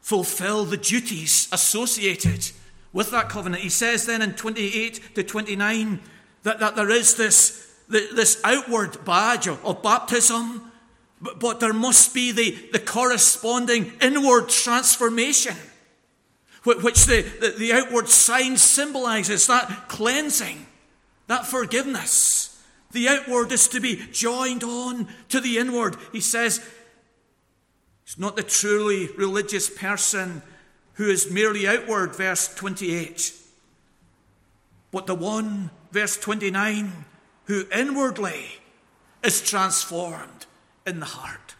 fulfill 0.00 0.64
the 0.64 0.76
duties 0.76 1.48
associated 1.50 2.52
with 2.92 3.10
that 3.10 3.28
covenant. 3.28 3.64
He 3.64 3.68
says 3.68 4.06
then 4.06 4.22
in 4.22 4.34
28 4.34 5.16
to 5.16 5.24
29 5.24 6.00
that, 6.44 6.60
that 6.60 6.76
there 6.76 6.90
is 6.90 7.16
this 7.16 7.70
this 7.92 8.40
outward 8.44 9.04
badge 9.04 9.48
of 9.48 9.82
baptism, 9.82 10.72
but 11.20 11.60
there 11.60 11.72
must 11.72 12.14
be 12.14 12.32
the, 12.32 12.68
the 12.72 12.78
corresponding 12.78 13.92
inward 14.00 14.48
transformation, 14.48 15.56
which 16.64 17.04
the, 17.06 17.22
the, 17.40 17.54
the 17.58 17.72
outward 17.72 18.08
sign 18.08 18.56
symbolizes 18.56 19.46
that 19.46 19.88
cleansing, 19.88 20.66
that 21.28 21.46
forgiveness. 21.46 22.62
The 22.92 23.08
outward 23.08 23.52
is 23.52 23.68
to 23.68 23.80
be 23.80 23.96
joined 24.12 24.64
on 24.64 25.08
to 25.30 25.40
the 25.40 25.58
inward. 25.58 25.96
He 26.12 26.20
says, 26.20 26.60
It's 28.04 28.18
not 28.18 28.36
the 28.36 28.42
truly 28.42 29.08
religious 29.16 29.70
person 29.70 30.42
who 30.94 31.08
is 31.08 31.30
merely 31.30 31.66
outward, 31.66 32.14
verse 32.14 32.54
28, 32.54 33.32
but 34.90 35.06
the 35.06 35.14
one, 35.14 35.70
verse 35.90 36.18
29, 36.18 36.92
who 37.44 37.64
inwardly 37.74 38.60
is 39.22 39.40
transformed 39.40 40.46
in 40.86 41.00
the 41.00 41.06
heart. 41.06 41.54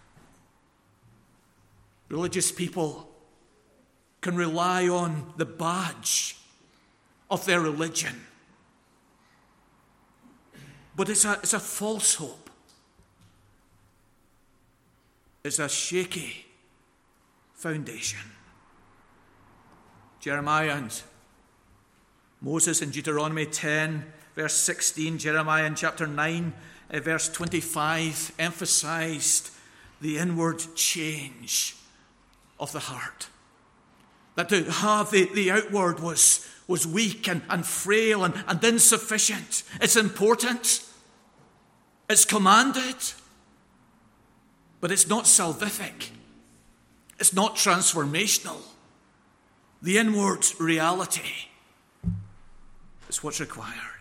Religious 2.09 2.53
people 2.53 3.09
can 4.21 4.37
rely 4.37 4.88
on 4.88 5.33
the 5.37 5.45
badge 5.45 6.37
of 7.31 7.45
their 7.47 7.61
religion. 7.61 8.27
But 10.95 11.09
it's 11.09 11.25
a, 11.25 11.33
it's 11.35 11.55
a 11.55 11.61
false 11.61 12.16
hope. 12.16 12.51
It's 15.42 15.59
a 15.59 15.68
shaky 15.68 16.47
foundation. 17.55 18.21
Jeremiah 20.21 20.77
and 20.77 21.03
Moses 22.40 22.83
in 22.83 22.90
Deuteronomy 22.90 23.47
10 23.47 24.05
verse 24.35 24.55
16, 24.55 25.18
Jeremiah 25.18 25.66
in 25.66 25.75
chapter 25.75 26.07
9, 26.07 26.53
uh, 26.90 27.01
verse 27.01 27.29
25, 27.29 28.33
emphasized 28.38 29.51
the 30.01 30.18
inward 30.18 30.62
change 30.75 31.77
of 32.59 32.73
the 32.73 32.81
heart. 32.81 33.29
That 34.35 34.49
to 34.49 34.64
have 34.64 35.11
the, 35.11 35.29
the 35.35 35.51
outward 35.51 36.01
was, 36.01 36.49
was 36.66 36.87
weak 36.87 37.29
and, 37.29 37.42
and 37.49 37.66
frail 37.66 38.25
and, 38.25 38.35
and 38.47 38.62
insufficient. 38.64 39.62
It's 39.81 39.97
important, 39.97 40.83
it's 42.09 42.25
commanded, 42.25 42.97
but 44.81 44.90
it's 44.90 45.09
not 45.09 45.25
salvific, 45.25 46.11
it's 47.18 47.35
not 47.35 47.57
transformational. 47.57 48.62
The 49.83 49.99
inward 49.99 50.47
reality 50.61 51.49
is 53.09 53.23
what's 53.23 53.40
required 53.40 53.92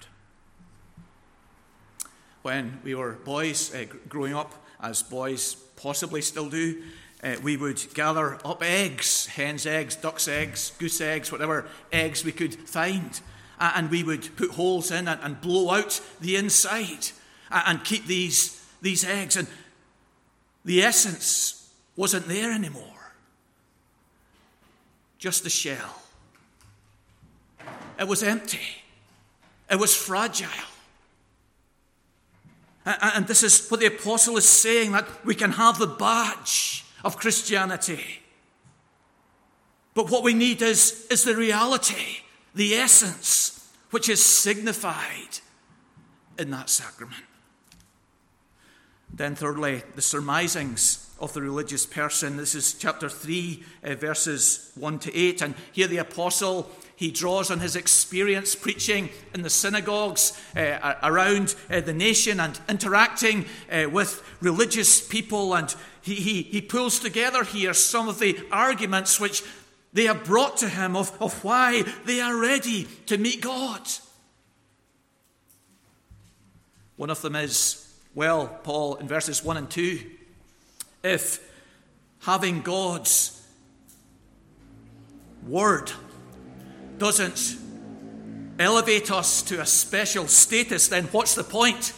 when 2.41 2.79
we 2.83 2.95
were 2.95 3.13
boys, 3.13 3.73
uh, 3.73 3.85
growing 4.09 4.33
up, 4.33 4.53
as 4.81 5.03
boys 5.03 5.55
possibly 5.75 6.21
still 6.21 6.49
do, 6.49 6.81
uh, 7.23 7.35
we 7.43 7.55
would 7.55 7.81
gather 7.93 8.39
up 8.45 8.63
eggs, 8.63 9.27
hen's 9.27 9.65
eggs, 9.65 9.95
duck's 9.95 10.27
eggs, 10.27 10.71
goose 10.79 11.01
eggs, 11.01 11.31
whatever 11.31 11.67
eggs 11.91 12.25
we 12.25 12.31
could 12.31 12.55
find. 12.55 13.21
Uh, 13.59 13.73
and 13.75 13.91
we 13.91 14.03
would 14.03 14.35
put 14.35 14.51
holes 14.51 14.89
in 14.89 15.07
and, 15.07 15.19
and 15.21 15.39
blow 15.39 15.69
out 15.69 16.01
the 16.19 16.35
inside 16.35 17.09
and 17.51 17.83
keep 17.83 18.07
these, 18.07 18.65
these 18.81 19.05
eggs. 19.05 19.37
And 19.37 19.47
the 20.65 20.81
essence 20.81 21.69
wasn't 21.95 22.27
there 22.27 22.51
anymore, 22.51 23.13
just 25.19 25.43
the 25.43 25.49
shell. 25.49 26.01
It 27.99 28.07
was 28.07 28.23
empty, 28.23 28.83
it 29.69 29.77
was 29.77 29.95
fragile. 29.95 30.49
And 32.85 33.27
this 33.27 33.43
is 33.43 33.67
what 33.69 33.79
the 33.79 33.85
apostle 33.87 34.37
is 34.37 34.47
saying 34.47 34.91
that 34.93 35.07
we 35.23 35.35
can 35.35 35.51
have 35.51 35.77
the 35.77 35.87
badge 35.87 36.85
of 37.03 37.17
Christianity. 37.17 38.21
But 39.93 40.09
what 40.09 40.23
we 40.23 40.33
need 40.33 40.61
is, 40.61 41.05
is 41.11 41.23
the 41.23 41.35
reality, 41.35 42.21
the 42.55 42.75
essence, 42.75 43.69
which 43.91 44.09
is 44.09 44.25
signified 44.25 45.39
in 46.39 46.49
that 46.51 46.69
sacrament. 46.69 47.23
Then, 49.13 49.35
thirdly, 49.35 49.83
the 49.95 50.01
surmisings 50.01 51.09
of 51.19 51.33
the 51.33 51.41
religious 51.41 51.85
person. 51.85 52.37
This 52.37 52.55
is 52.55 52.73
chapter 52.73 53.07
3, 53.09 53.63
uh, 53.83 53.95
verses 53.95 54.71
1 54.75 54.99
to 54.99 55.15
8. 55.15 55.41
And 55.41 55.55
here 55.71 55.87
the 55.87 55.97
apostle 55.97 56.71
he 57.01 57.09
draws 57.09 57.49
on 57.49 57.59
his 57.61 57.75
experience 57.75 58.53
preaching 58.53 59.09
in 59.33 59.41
the 59.41 59.49
synagogues 59.49 60.39
uh, 60.55 60.93
around 61.01 61.55
uh, 61.67 61.81
the 61.81 61.95
nation 61.95 62.39
and 62.39 62.59
interacting 62.69 63.43
uh, 63.71 63.89
with 63.89 64.23
religious 64.39 65.01
people. 65.01 65.55
And 65.55 65.73
he, 66.03 66.13
he, 66.13 66.43
he 66.43 66.61
pulls 66.61 66.99
together 66.99 67.43
here 67.43 67.73
some 67.73 68.07
of 68.07 68.19
the 68.19 68.37
arguments 68.51 69.19
which 69.19 69.43
they 69.91 70.05
have 70.05 70.23
brought 70.23 70.57
to 70.57 70.69
him 70.69 70.95
of, 70.95 71.11
of 71.19 71.43
why 71.43 71.83
they 72.05 72.21
are 72.21 72.39
ready 72.39 72.83
to 73.07 73.17
meet 73.17 73.41
God. 73.41 73.81
One 76.97 77.09
of 77.09 77.23
them 77.23 77.35
is, 77.35 77.91
well, 78.13 78.45
Paul, 78.61 78.97
in 78.97 79.07
verses 79.07 79.43
1 79.43 79.57
and 79.57 79.71
2, 79.71 80.01
if 81.01 81.51
having 82.19 82.61
God's 82.61 83.43
word 85.47 85.91
doesn't 87.01 87.57
elevate 88.59 89.09
us 89.09 89.41
to 89.41 89.59
a 89.59 89.65
special 89.65 90.27
status, 90.27 90.87
then 90.87 91.05
what's 91.05 91.33
the 91.33 91.43
point 91.43 91.93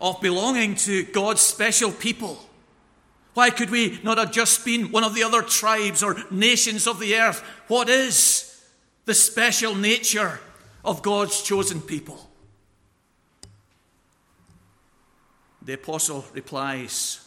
of 0.00 0.20
belonging 0.20 0.74
to 0.74 1.04
God's 1.04 1.40
special 1.40 1.92
people? 1.92 2.36
Why 3.34 3.50
could 3.50 3.70
we 3.70 4.00
not 4.02 4.18
have 4.18 4.32
just 4.32 4.64
been 4.64 4.90
one 4.90 5.04
of 5.04 5.14
the 5.14 5.22
other 5.22 5.42
tribes 5.42 6.02
or 6.02 6.16
nations 6.32 6.88
of 6.88 6.98
the 6.98 7.14
earth? 7.14 7.38
What 7.68 7.88
is 7.88 8.64
the 9.04 9.14
special 9.14 9.76
nature 9.76 10.40
of 10.84 11.00
God's 11.00 11.40
chosen 11.40 11.80
people? 11.80 12.28
The 15.62 15.74
apostle 15.74 16.24
replies, 16.32 17.20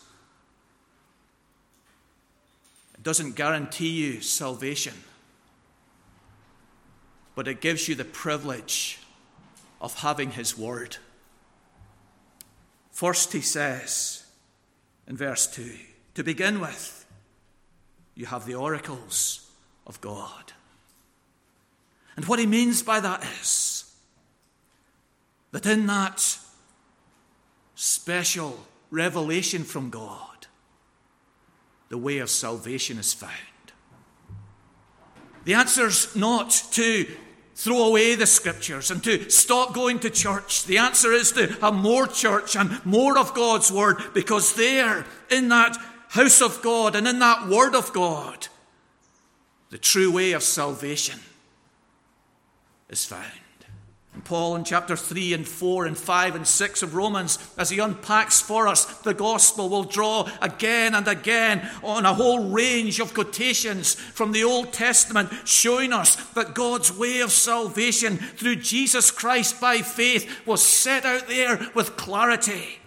It 2.96 3.04
doesn't 3.04 3.38
guarantee 3.38 3.92
you 3.92 4.20
salvation 4.20 4.96
but 7.38 7.48
it 7.48 7.62
gives 7.62 7.88
you 7.88 7.94
the 7.94 8.04
privilege 8.04 8.98
of 9.80 10.00
having 10.00 10.32
His 10.32 10.58
Word. 10.58 10.98
First, 12.90 13.32
he 13.32 13.42
says 13.42 14.26
in 15.08 15.16
verse 15.16 15.46
2 15.46 15.70
to 16.16 16.24
begin 16.24 16.60
with, 16.60 17.06
you 18.16 18.26
have 18.26 18.48
the 18.48 18.56
oracles 18.56 19.52
of 19.86 20.02
God. 20.02 20.52
And 22.16 22.26
what 22.26 22.40
he 22.40 22.48
means 22.48 22.82
by 22.82 23.00
that 23.02 23.24
is 23.40 23.94
that 25.52 25.68
in 25.68 25.86
that 25.86 26.40
special 27.76 28.66
revelation 28.90 29.64
from 29.64 29.92
God, 29.92 30.48
the 31.90 32.00
way 32.00 32.18
of 32.18 32.32
salvation 32.32 32.98
is 32.98 33.14
found. 33.14 33.32
The 35.46 35.54
answer's 35.54 36.16
not 36.16 36.50
to 36.72 37.06
throw 37.58 37.88
away 37.88 38.14
the 38.14 38.28
scriptures 38.28 38.92
and 38.92 39.04
to 39.04 39.28
stop 39.32 39.74
going 39.74 39.98
to 39.98 40.12
church. 40.12 40.66
The 40.66 40.78
answer 40.78 41.12
is 41.12 41.32
to 41.32 41.48
have 41.60 41.74
more 41.74 42.06
church 42.06 42.56
and 42.56 42.86
more 42.86 43.18
of 43.18 43.34
God's 43.34 43.72
word 43.72 43.98
because 44.14 44.54
there, 44.54 45.06
in 45.32 45.50
that 45.50 45.76
house 46.10 46.40
of 46.40 46.62
God 46.62 46.96
and 46.96 47.08
in 47.08 47.18
that 47.18 47.48
word 47.48 47.74
of 47.74 47.92
God, 47.94 48.48
the 49.72 49.80
true 49.80 50.12
way 50.12 50.34
of 50.34 50.44
salvation 50.44 51.20
is 52.90 53.06
found. 53.06 53.26
And 54.18 54.26
Paul 54.26 54.56
in 54.56 54.64
chapter 54.64 54.96
3 54.96 55.34
and 55.34 55.48
4 55.48 55.86
and 55.86 55.96
5 55.96 56.36
and 56.38 56.48
6 56.48 56.82
of 56.82 56.96
Romans, 56.96 57.38
as 57.56 57.70
he 57.70 57.78
unpacks 57.78 58.42
for 58.42 58.68
us 58.68 58.86
the 59.02 59.14
gospel, 59.14 59.70
will 59.70 59.84
draw 59.84 60.28
again 60.42 60.96
and 60.96 61.08
again 61.08 61.70
on 61.84 62.04
a 62.04 62.16
whole 62.16 62.50
range 62.50 63.00
of 63.00 63.14
quotations 63.14 63.94
from 63.94 64.32
the 64.32 64.44
Old 64.44 64.74
Testament, 64.74 65.30
showing 65.46 65.94
us 65.94 66.16
that 66.32 66.56
God's 66.56 66.92
way 66.92 67.20
of 67.20 67.32
salvation 67.32 68.18
through 68.18 68.56
Jesus 68.56 69.12
Christ 69.12 69.62
by 69.62 69.84
faith 69.84 70.48
was 70.48 70.64
set 70.64 71.06
out 71.06 71.28
there 71.28 71.70
with 71.76 71.96
clarity. 71.96 72.80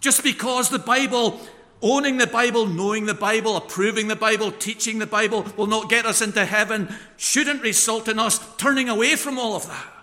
Just 0.00 0.22
because 0.22 0.70
the 0.70 0.78
Bible 0.78 1.40
Owning 1.84 2.16
the 2.16 2.28
Bible, 2.28 2.66
knowing 2.66 3.06
the 3.06 3.12
Bible, 3.12 3.56
approving 3.56 4.06
the 4.06 4.14
Bible, 4.14 4.52
teaching 4.52 5.00
the 5.00 5.06
Bible 5.06 5.44
will 5.56 5.66
not 5.66 5.90
get 5.90 6.06
us 6.06 6.22
into 6.22 6.44
heaven, 6.44 6.88
shouldn't 7.16 7.60
result 7.60 8.06
in 8.06 8.20
us 8.20 8.38
turning 8.56 8.88
away 8.88 9.16
from 9.16 9.36
all 9.36 9.56
of 9.56 9.66
that. 9.66 10.01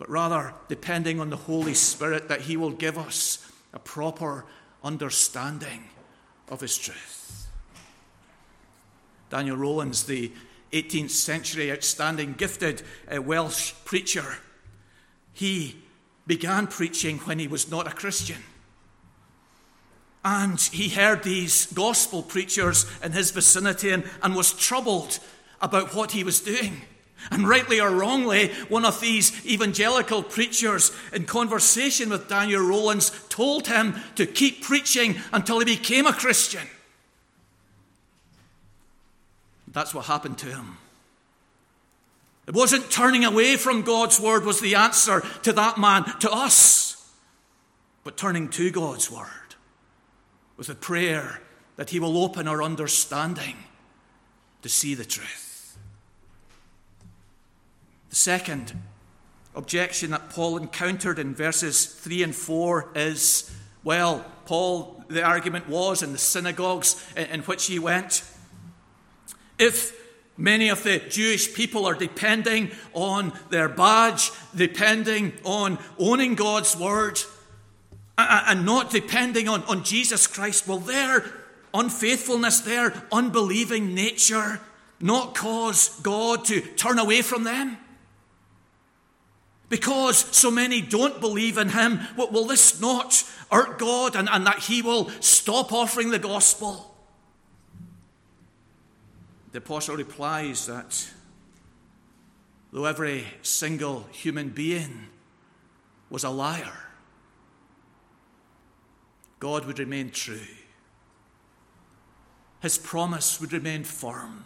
But 0.00 0.08
rather, 0.08 0.54
depending 0.66 1.20
on 1.20 1.28
the 1.28 1.36
Holy 1.36 1.74
Spirit, 1.74 2.28
that 2.28 2.40
He 2.40 2.56
will 2.56 2.70
give 2.70 2.96
us 2.96 3.46
a 3.74 3.78
proper 3.78 4.46
understanding 4.82 5.84
of 6.48 6.62
His 6.62 6.78
truth. 6.78 7.48
Daniel 9.28 9.58
Rowlands, 9.58 10.04
the 10.04 10.32
18th 10.72 11.10
century 11.10 11.70
outstanding, 11.70 12.32
gifted 12.32 12.82
uh, 13.14 13.20
Welsh 13.20 13.74
preacher, 13.84 14.38
he 15.34 15.76
began 16.26 16.66
preaching 16.66 17.18
when 17.18 17.38
he 17.38 17.46
was 17.46 17.70
not 17.70 17.86
a 17.86 17.94
Christian. 17.94 18.42
And 20.24 20.58
he 20.58 20.88
heard 20.88 21.24
these 21.24 21.66
gospel 21.66 22.22
preachers 22.22 22.86
in 23.04 23.12
his 23.12 23.32
vicinity 23.32 23.90
and, 23.90 24.04
and 24.22 24.34
was 24.34 24.54
troubled 24.54 25.18
about 25.60 25.94
what 25.94 26.12
he 26.12 26.24
was 26.24 26.40
doing. 26.40 26.80
And 27.30 27.48
rightly 27.48 27.80
or 27.80 27.90
wrongly, 27.90 28.48
one 28.68 28.84
of 28.84 29.00
these 29.00 29.46
evangelical 29.46 30.22
preachers, 30.22 30.92
in 31.12 31.24
conversation 31.26 32.10
with 32.10 32.28
Daniel 32.28 32.62
Rowlands, 32.62 33.10
told 33.28 33.66
him 33.66 33.94
to 34.16 34.26
keep 34.26 34.62
preaching 34.62 35.16
until 35.32 35.58
he 35.58 35.64
became 35.64 36.06
a 36.06 36.12
Christian. 36.12 36.66
That's 39.68 39.94
what 39.94 40.06
happened 40.06 40.38
to 40.38 40.46
him. 40.46 40.78
It 42.46 42.54
wasn't 42.54 42.90
turning 42.90 43.24
away 43.24 43.56
from 43.56 43.82
God's 43.82 44.18
word 44.18 44.44
was 44.44 44.60
the 44.60 44.74
answer 44.74 45.20
to 45.42 45.52
that 45.52 45.78
man, 45.78 46.04
to 46.18 46.30
us, 46.30 47.12
but 48.02 48.16
turning 48.16 48.48
to 48.48 48.70
God's 48.70 49.10
word 49.10 49.28
with 50.56 50.68
a 50.68 50.74
prayer 50.74 51.40
that 51.76 51.90
He 51.90 52.00
will 52.00 52.18
open 52.22 52.48
our 52.48 52.62
understanding 52.62 53.56
to 54.62 54.68
see 54.68 54.94
the 54.94 55.04
truth. 55.04 55.49
The 58.10 58.16
second 58.16 58.76
objection 59.54 60.10
that 60.10 60.30
Paul 60.30 60.56
encountered 60.56 61.18
in 61.18 61.34
verses 61.34 61.86
3 61.86 62.24
and 62.24 62.34
4 62.34 62.90
is 62.94 63.50
well, 63.82 64.24
Paul, 64.44 65.04
the 65.08 65.22
argument 65.22 65.68
was 65.68 66.02
in 66.02 66.12
the 66.12 66.18
synagogues 66.18 67.02
in 67.16 67.40
which 67.42 67.66
he 67.66 67.78
went, 67.78 68.22
if 69.58 69.96
many 70.36 70.68
of 70.68 70.82
the 70.82 70.98
Jewish 70.98 71.54
people 71.54 71.86
are 71.86 71.94
depending 71.94 72.70
on 72.92 73.32
their 73.50 73.68
badge, 73.68 74.32
depending 74.54 75.32
on 75.44 75.78
owning 75.98 76.34
God's 76.34 76.76
word, 76.76 77.20
and 78.18 78.66
not 78.66 78.90
depending 78.90 79.48
on, 79.48 79.62
on 79.64 79.82
Jesus 79.82 80.26
Christ, 80.26 80.68
will 80.68 80.78
their 80.78 81.24
unfaithfulness, 81.72 82.60
their 82.60 82.92
unbelieving 83.12 83.94
nature, 83.94 84.60
not 85.00 85.34
cause 85.34 85.98
God 86.02 86.44
to 86.46 86.60
turn 86.60 86.98
away 86.98 87.22
from 87.22 87.44
them? 87.44 87.78
Because 89.70 90.18
so 90.36 90.50
many 90.50 90.82
don't 90.82 91.20
believe 91.20 91.56
in 91.56 91.70
Him, 91.70 92.00
will 92.16 92.44
this 92.44 92.80
not 92.80 93.24
hurt 93.50 93.78
God 93.78 94.16
and, 94.16 94.28
and 94.28 94.44
that 94.46 94.58
He 94.58 94.82
will 94.82 95.08
stop 95.20 95.72
offering 95.72 96.10
the 96.10 96.18
gospel? 96.18 96.92
The 99.52 99.58
apostle 99.58 99.96
replies 99.96 100.66
that 100.66 101.08
though 102.72 102.84
every 102.84 103.24
single 103.42 104.06
human 104.10 104.50
being 104.50 105.06
was 106.10 106.24
a 106.24 106.30
liar, 106.30 106.88
God 109.38 109.66
would 109.66 109.78
remain 109.78 110.10
true. 110.10 110.40
His 112.60 112.76
promise 112.76 113.40
would 113.40 113.52
remain 113.52 113.84
firm. 113.84 114.44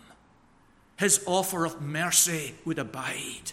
His 0.99 1.25
offer 1.27 1.65
of 1.65 1.81
mercy 1.81 2.55
would 2.67 2.79
abide. 2.79 3.53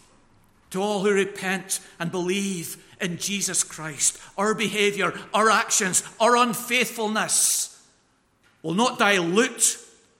To 0.71 0.81
all 0.81 1.01
who 1.01 1.11
repent 1.11 1.79
and 1.99 2.11
believe 2.11 2.83
in 2.99 3.17
Jesus 3.17 3.63
Christ, 3.63 4.17
our 4.37 4.53
behavior, 4.53 5.13
our 5.33 5.49
actions, 5.49 6.03
our 6.19 6.35
unfaithfulness 6.35 7.81
will 8.61 8.73
not 8.73 8.99
dilute 8.99 9.77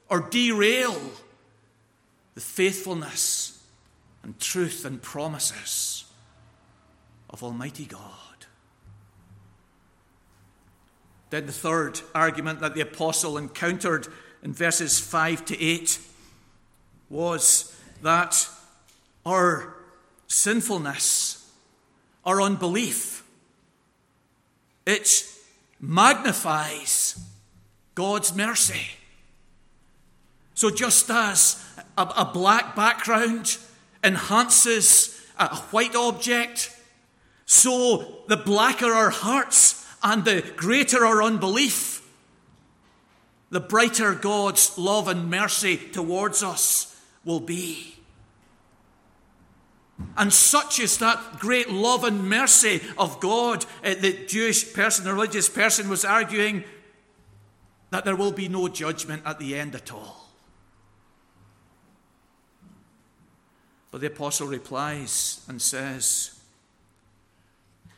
or 0.10 0.20
derail 0.20 1.00
the 2.36 2.42
faithfulness 2.42 3.64
and 4.24 4.40
truth 4.40 4.86
and 4.86 5.02
promises 5.02 6.06
of 7.30 7.44
Almighty 7.44 7.86
God. 7.86 8.02
Then 11.30 11.46
the 11.46 11.54
third 11.54 12.02
argument 12.14 12.60
that 12.60 12.76
the 12.76 12.82
apostle 12.82 13.38
encountered 13.38 14.08
in 14.44 14.54
verses 14.54 15.00
5 15.00 15.46
to 15.46 15.64
8 15.64 16.00
was 17.10 17.74
that 18.02 18.50
our 19.26 19.76
sinfulness, 20.32 21.52
our 22.26 22.42
unbelief, 22.42 23.24
it 24.86 25.26
magnifies 25.80 27.20
God's 27.96 28.36
mercy. 28.36 28.88
So, 30.54 30.70
just 30.70 31.10
as 31.10 31.64
a, 31.98 32.04
a 32.04 32.30
black 32.32 32.76
background 32.76 33.58
enhances 34.04 35.20
a 35.38 35.56
white 35.56 35.96
object, 35.96 36.76
so 37.46 38.24
the 38.28 38.38
blacker 38.38 38.94
our 38.94 39.10
hearts 39.10 39.86
and 40.02 40.24
the 40.24 40.50
greater 40.56 41.06
our 41.06 41.22
unbelief, 41.22 42.08
the 43.50 43.60
brighter 43.60 44.14
God's 44.14 44.78
love 44.78 45.08
and 45.08 45.30
mercy 45.30 45.78
towards 45.78 46.42
us 46.42 46.98
will 47.26 47.42
be. 47.42 48.01
And 50.18 50.32
such 50.32 50.80
is 50.80 50.98
that 50.98 51.40
great 51.40 51.70
love 51.70 52.04
and 52.04 52.30
mercy 52.30 52.82
of 52.98 53.20
God. 53.20 53.66
Uh, 53.84 53.96
the 53.96 54.26
Jewish 54.28 54.74
person, 54.74 55.06
the 55.06 55.14
religious 55.14 55.50
person, 55.50 55.90
was 55.90 56.06
arguing 56.06 56.64
that 57.92 58.06
there 58.06 58.16
will 58.16 58.32
be 58.32 58.48
no 58.48 58.68
judgment 58.68 59.24
at 59.26 59.40
the 59.40 59.56
end 59.56 59.76
at 59.76 59.92
all. 59.92 60.30
But 63.92 64.02
the 64.02 64.08
apostle 64.08 64.48
replies 64.48 65.44
and 65.48 65.62
says, 65.62 66.40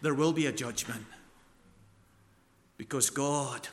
There 0.02 0.16
will 0.16 0.34
be 0.34 0.48
a 0.48 0.52
judgment 0.52 1.06
because 2.78 3.12
God 3.12 3.68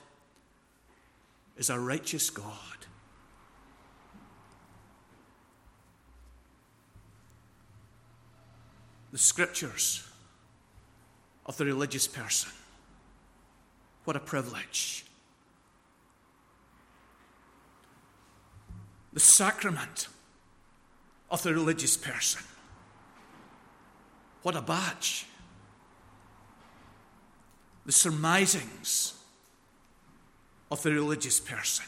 is 1.56 1.70
a 1.70 1.78
righteous 1.78 2.28
God. 2.28 2.79
The 9.12 9.18
scriptures 9.18 10.06
of 11.46 11.56
the 11.56 11.64
religious 11.64 12.06
person. 12.06 12.50
What 14.04 14.16
a 14.16 14.20
privilege. 14.20 15.04
The 19.12 19.20
sacrament 19.20 20.08
of 21.30 21.42
the 21.42 21.52
religious 21.52 21.96
person. 21.96 22.42
What 24.42 24.56
a 24.56 24.62
badge 24.62 25.26
the 27.86 27.92
surmisings 27.92 29.14
of 30.70 30.80
the 30.82 30.92
religious 30.92 31.40
person. 31.40 31.84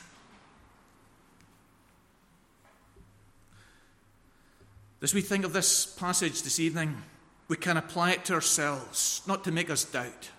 As 5.02 5.12
we 5.12 5.20
think 5.20 5.44
of 5.44 5.52
this 5.52 5.84
passage 5.84 6.42
this 6.42 6.60
evening, 6.60 7.02
we 7.48 7.56
can 7.56 7.76
apply 7.76 8.12
it 8.12 8.24
to 8.26 8.34
ourselves, 8.34 9.20
not 9.26 9.42
to 9.44 9.50
make 9.50 9.68
us 9.68 9.84
doubt, 9.84 10.30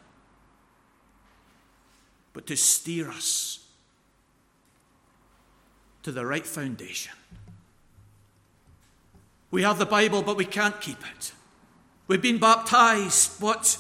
but 2.32 2.48
to 2.48 2.56
steer 2.56 3.10
us 3.10 3.60
to 6.04 6.14
the 6.14 6.26
right 6.26 6.48
foundation. 6.48 7.12
We 9.52 9.64
have 9.64 9.80
the 9.80 9.86
Bible, 9.86 10.22
but 10.22 10.38
we 10.38 10.46
can't 10.46 10.80
keep 10.80 11.00
it. 11.14 11.34
We've 12.08 12.22
been 12.22 12.40
baptized, 12.40 13.42
but 13.42 13.78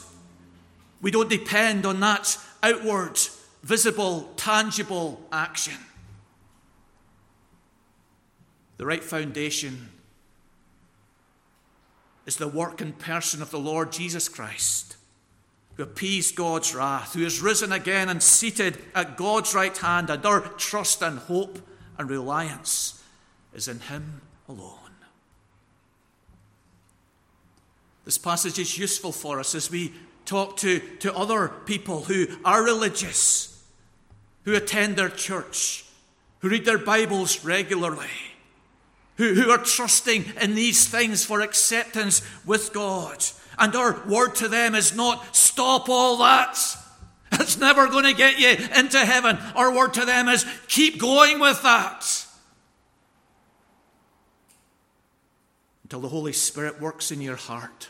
we 1.01 1.11
don't 1.11 1.29
depend 1.29 1.85
on 1.85 2.01
that 2.01 2.37
outward 2.61 3.19
visible, 3.63 4.33
tangible 4.35 5.21
action. 5.31 5.77
The 8.77 8.85
right 8.85 9.03
foundation 9.03 9.89
is 12.25 12.37
the 12.37 12.47
work 12.47 12.81
and 12.81 12.97
person 12.97 13.41
of 13.41 13.51
the 13.51 13.59
Lord 13.59 13.91
Jesus 13.91 14.29
Christ, 14.29 14.95
who 15.75 15.83
appeased 15.83 16.35
God's 16.35 16.73
wrath, 16.73 17.13
who 17.13 17.25
is 17.25 17.41
risen 17.41 17.71
again 17.71 18.09
and 18.09 18.23
seated 18.23 18.77
at 18.95 19.17
God's 19.17 19.53
right 19.53 19.75
hand, 19.77 20.09
and 20.09 20.25
our 20.25 20.41
trust 20.41 21.01
and 21.01 21.19
hope 21.19 21.59
and 21.97 22.09
reliance 22.09 23.03
is 23.53 23.67
in 23.67 23.79
Him 23.79 24.21
alone. 24.47 24.79
This 28.05 28.17
passage 28.17 28.59
is 28.59 28.77
useful 28.77 29.11
for 29.11 29.39
us 29.39 29.55
as 29.55 29.71
we 29.71 29.93
talk 30.25 30.57
to, 30.57 30.79
to 30.99 31.15
other 31.15 31.49
people 31.65 32.03
who 32.03 32.27
are 32.43 32.63
religious, 32.63 33.63
who 34.43 34.55
attend 34.55 34.95
their 34.95 35.09
church, 35.09 35.85
who 36.39 36.49
read 36.49 36.65
their 36.65 36.77
Bibles 36.77 37.45
regularly 37.45 38.32
who, 39.17 39.33
who 39.33 39.49
are 39.49 39.57
trusting 39.57 40.25
in 40.41 40.55
these 40.55 40.87
things 40.87 41.25
for 41.25 41.41
acceptance 41.41 42.21
with 42.45 42.73
God. 42.73 43.23
And 43.57 43.75
our 43.75 44.01
word 44.07 44.35
to 44.35 44.47
them 44.47 44.75
is 44.75 44.95
not 44.95 45.35
stop 45.35 45.89
all 45.89 46.17
that. 46.17 46.57
It's 47.35 47.57
never 47.57 47.87
going 47.87 48.03
to 48.03 48.13
get 48.13 48.37
you 48.39 48.49
into 48.77 48.99
heaven. 48.99 49.39
Our 49.55 49.73
word 49.73 49.95
to 49.95 50.05
them 50.05 50.27
is 50.27 50.45
keep 50.67 50.99
going 50.99 51.39
with 51.39 51.63
that. 51.63 52.27
Until 55.81 56.01
the 56.01 56.09
Holy 56.09 56.31
Spirit 56.31 56.79
works 56.79 57.11
in 57.11 57.21
your 57.21 57.35
heart 57.35 57.89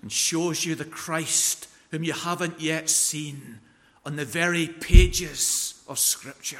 and 0.00 0.10
shows 0.10 0.64
you 0.64 0.74
the 0.74 0.86
Christ 0.86 1.68
whom 1.90 2.04
you 2.04 2.14
haven't 2.14 2.58
yet 2.58 2.88
seen 2.88 3.60
on 4.06 4.16
the 4.16 4.24
very 4.24 4.66
pages 4.66 5.82
of 5.86 5.98
Scripture 5.98 6.56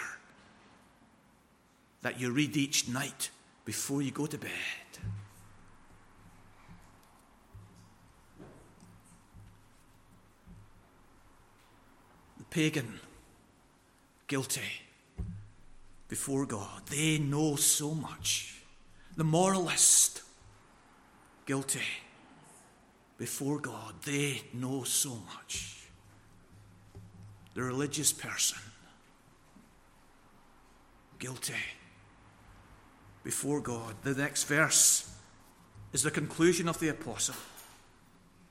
that 2.03 2.21
you 2.21 2.31
read 2.31 2.55
each 2.55 2.87
night 2.87 3.31
before 3.65 4.03
you 4.03 4.11
go 4.11 4.27
to 4.27 4.39
bed. 4.39 4.51
The 12.39 12.45
pagan, 12.51 13.01
guilty 14.27 14.61
before 16.09 16.47
God, 16.47 16.87
they 16.87 17.19
know 17.19 17.57
so 17.57 17.95
much. 17.95 18.63
The 19.17 19.25
moralist, 19.25 20.23
guilty 21.47 21.81
before 23.19 23.61
God, 23.61 23.95
they 24.05 24.43
know 24.53 24.83
so 24.83 25.19
much. 25.35 25.87
The 27.55 27.63
religious 27.63 28.13
person, 28.13 28.59
guilty 31.19 31.55
before 33.25 33.61
God. 33.61 33.95
The 34.03 34.15
next 34.15 34.45
verse 34.45 35.11
is 35.93 36.03
the 36.03 36.11
conclusion 36.11 36.69
of 36.69 36.79
the 36.81 36.89
apostle. 36.89 37.37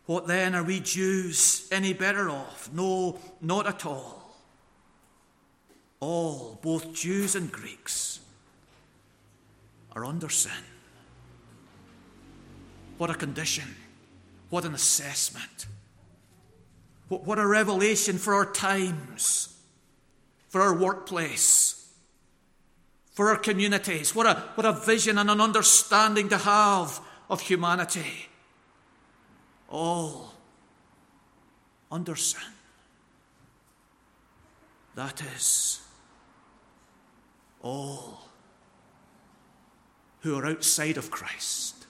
What 0.05 0.27
then 0.27 0.55
are 0.55 0.63
we 0.63 0.79
Jews 0.79 1.67
any 1.71 1.93
better 1.93 2.29
off? 2.29 2.69
No, 2.73 3.19
not 3.39 3.67
at 3.67 3.85
all. 3.85 4.35
All, 5.99 6.59
both 6.61 6.93
Jews 6.93 7.35
and 7.35 7.51
Greeks, 7.51 8.19
are 9.95 10.05
under 10.05 10.29
sin. 10.29 10.51
What 12.97 13.09
a 13.09 13.13
condition. 13.13 13.75
What 14.49 14.65
an 14.65 14.73
assessment. 14.73 15.67
What, 17.07 17.39
a 17.39 17.45
revelation 17.45 18.17
for 18.17 18.33
our 18.33 18.45
times, 18.45 19.57
for 20.47 20.61
our 20.61 20.73
workplace 20.73 21.80
for 23.21 23.29
our 23.29 23.37
communities. 23.37 24.15
What 24.15 24.25
a, 24.25 24.33
what 24.55 24.65
a 24.65 24.71
vision 24.71 25.19
and 25.19 25.29
an 25.29 25.39
understanding 25.39 26.27
to 26.29 26.39
have 26.39 26.99
of 27.29 27.39
humanity. 27.39 28.29
All 29.69 30.33
under 31.91 32.15
sin. 32.15 32.41
That 34.95 35.21
is, 35.35 35.81
all 37.61 38.21
who 40.21 40.35
are 40.35 40.47
outside 40.47 40.97
of 40.97 41.11
Christ 41.11 41.85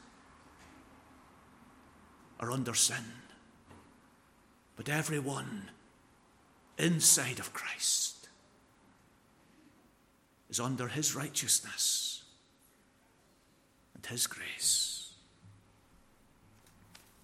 are 2.42 2.52
under 2.52 2.74
sin. 2.74 3.06
But 4.76 4.90
everyone 4.90 5.70
inside 6.78 7.40
of 7.40 7.54
Christ 7.54 8.11
is 10.52 10.60
under 10.60 10.88
his 10.88 11.16
righteousness 11.16 12.24
and 13.96 14.06
his 14.06 14.28
grace. 14.28 14.91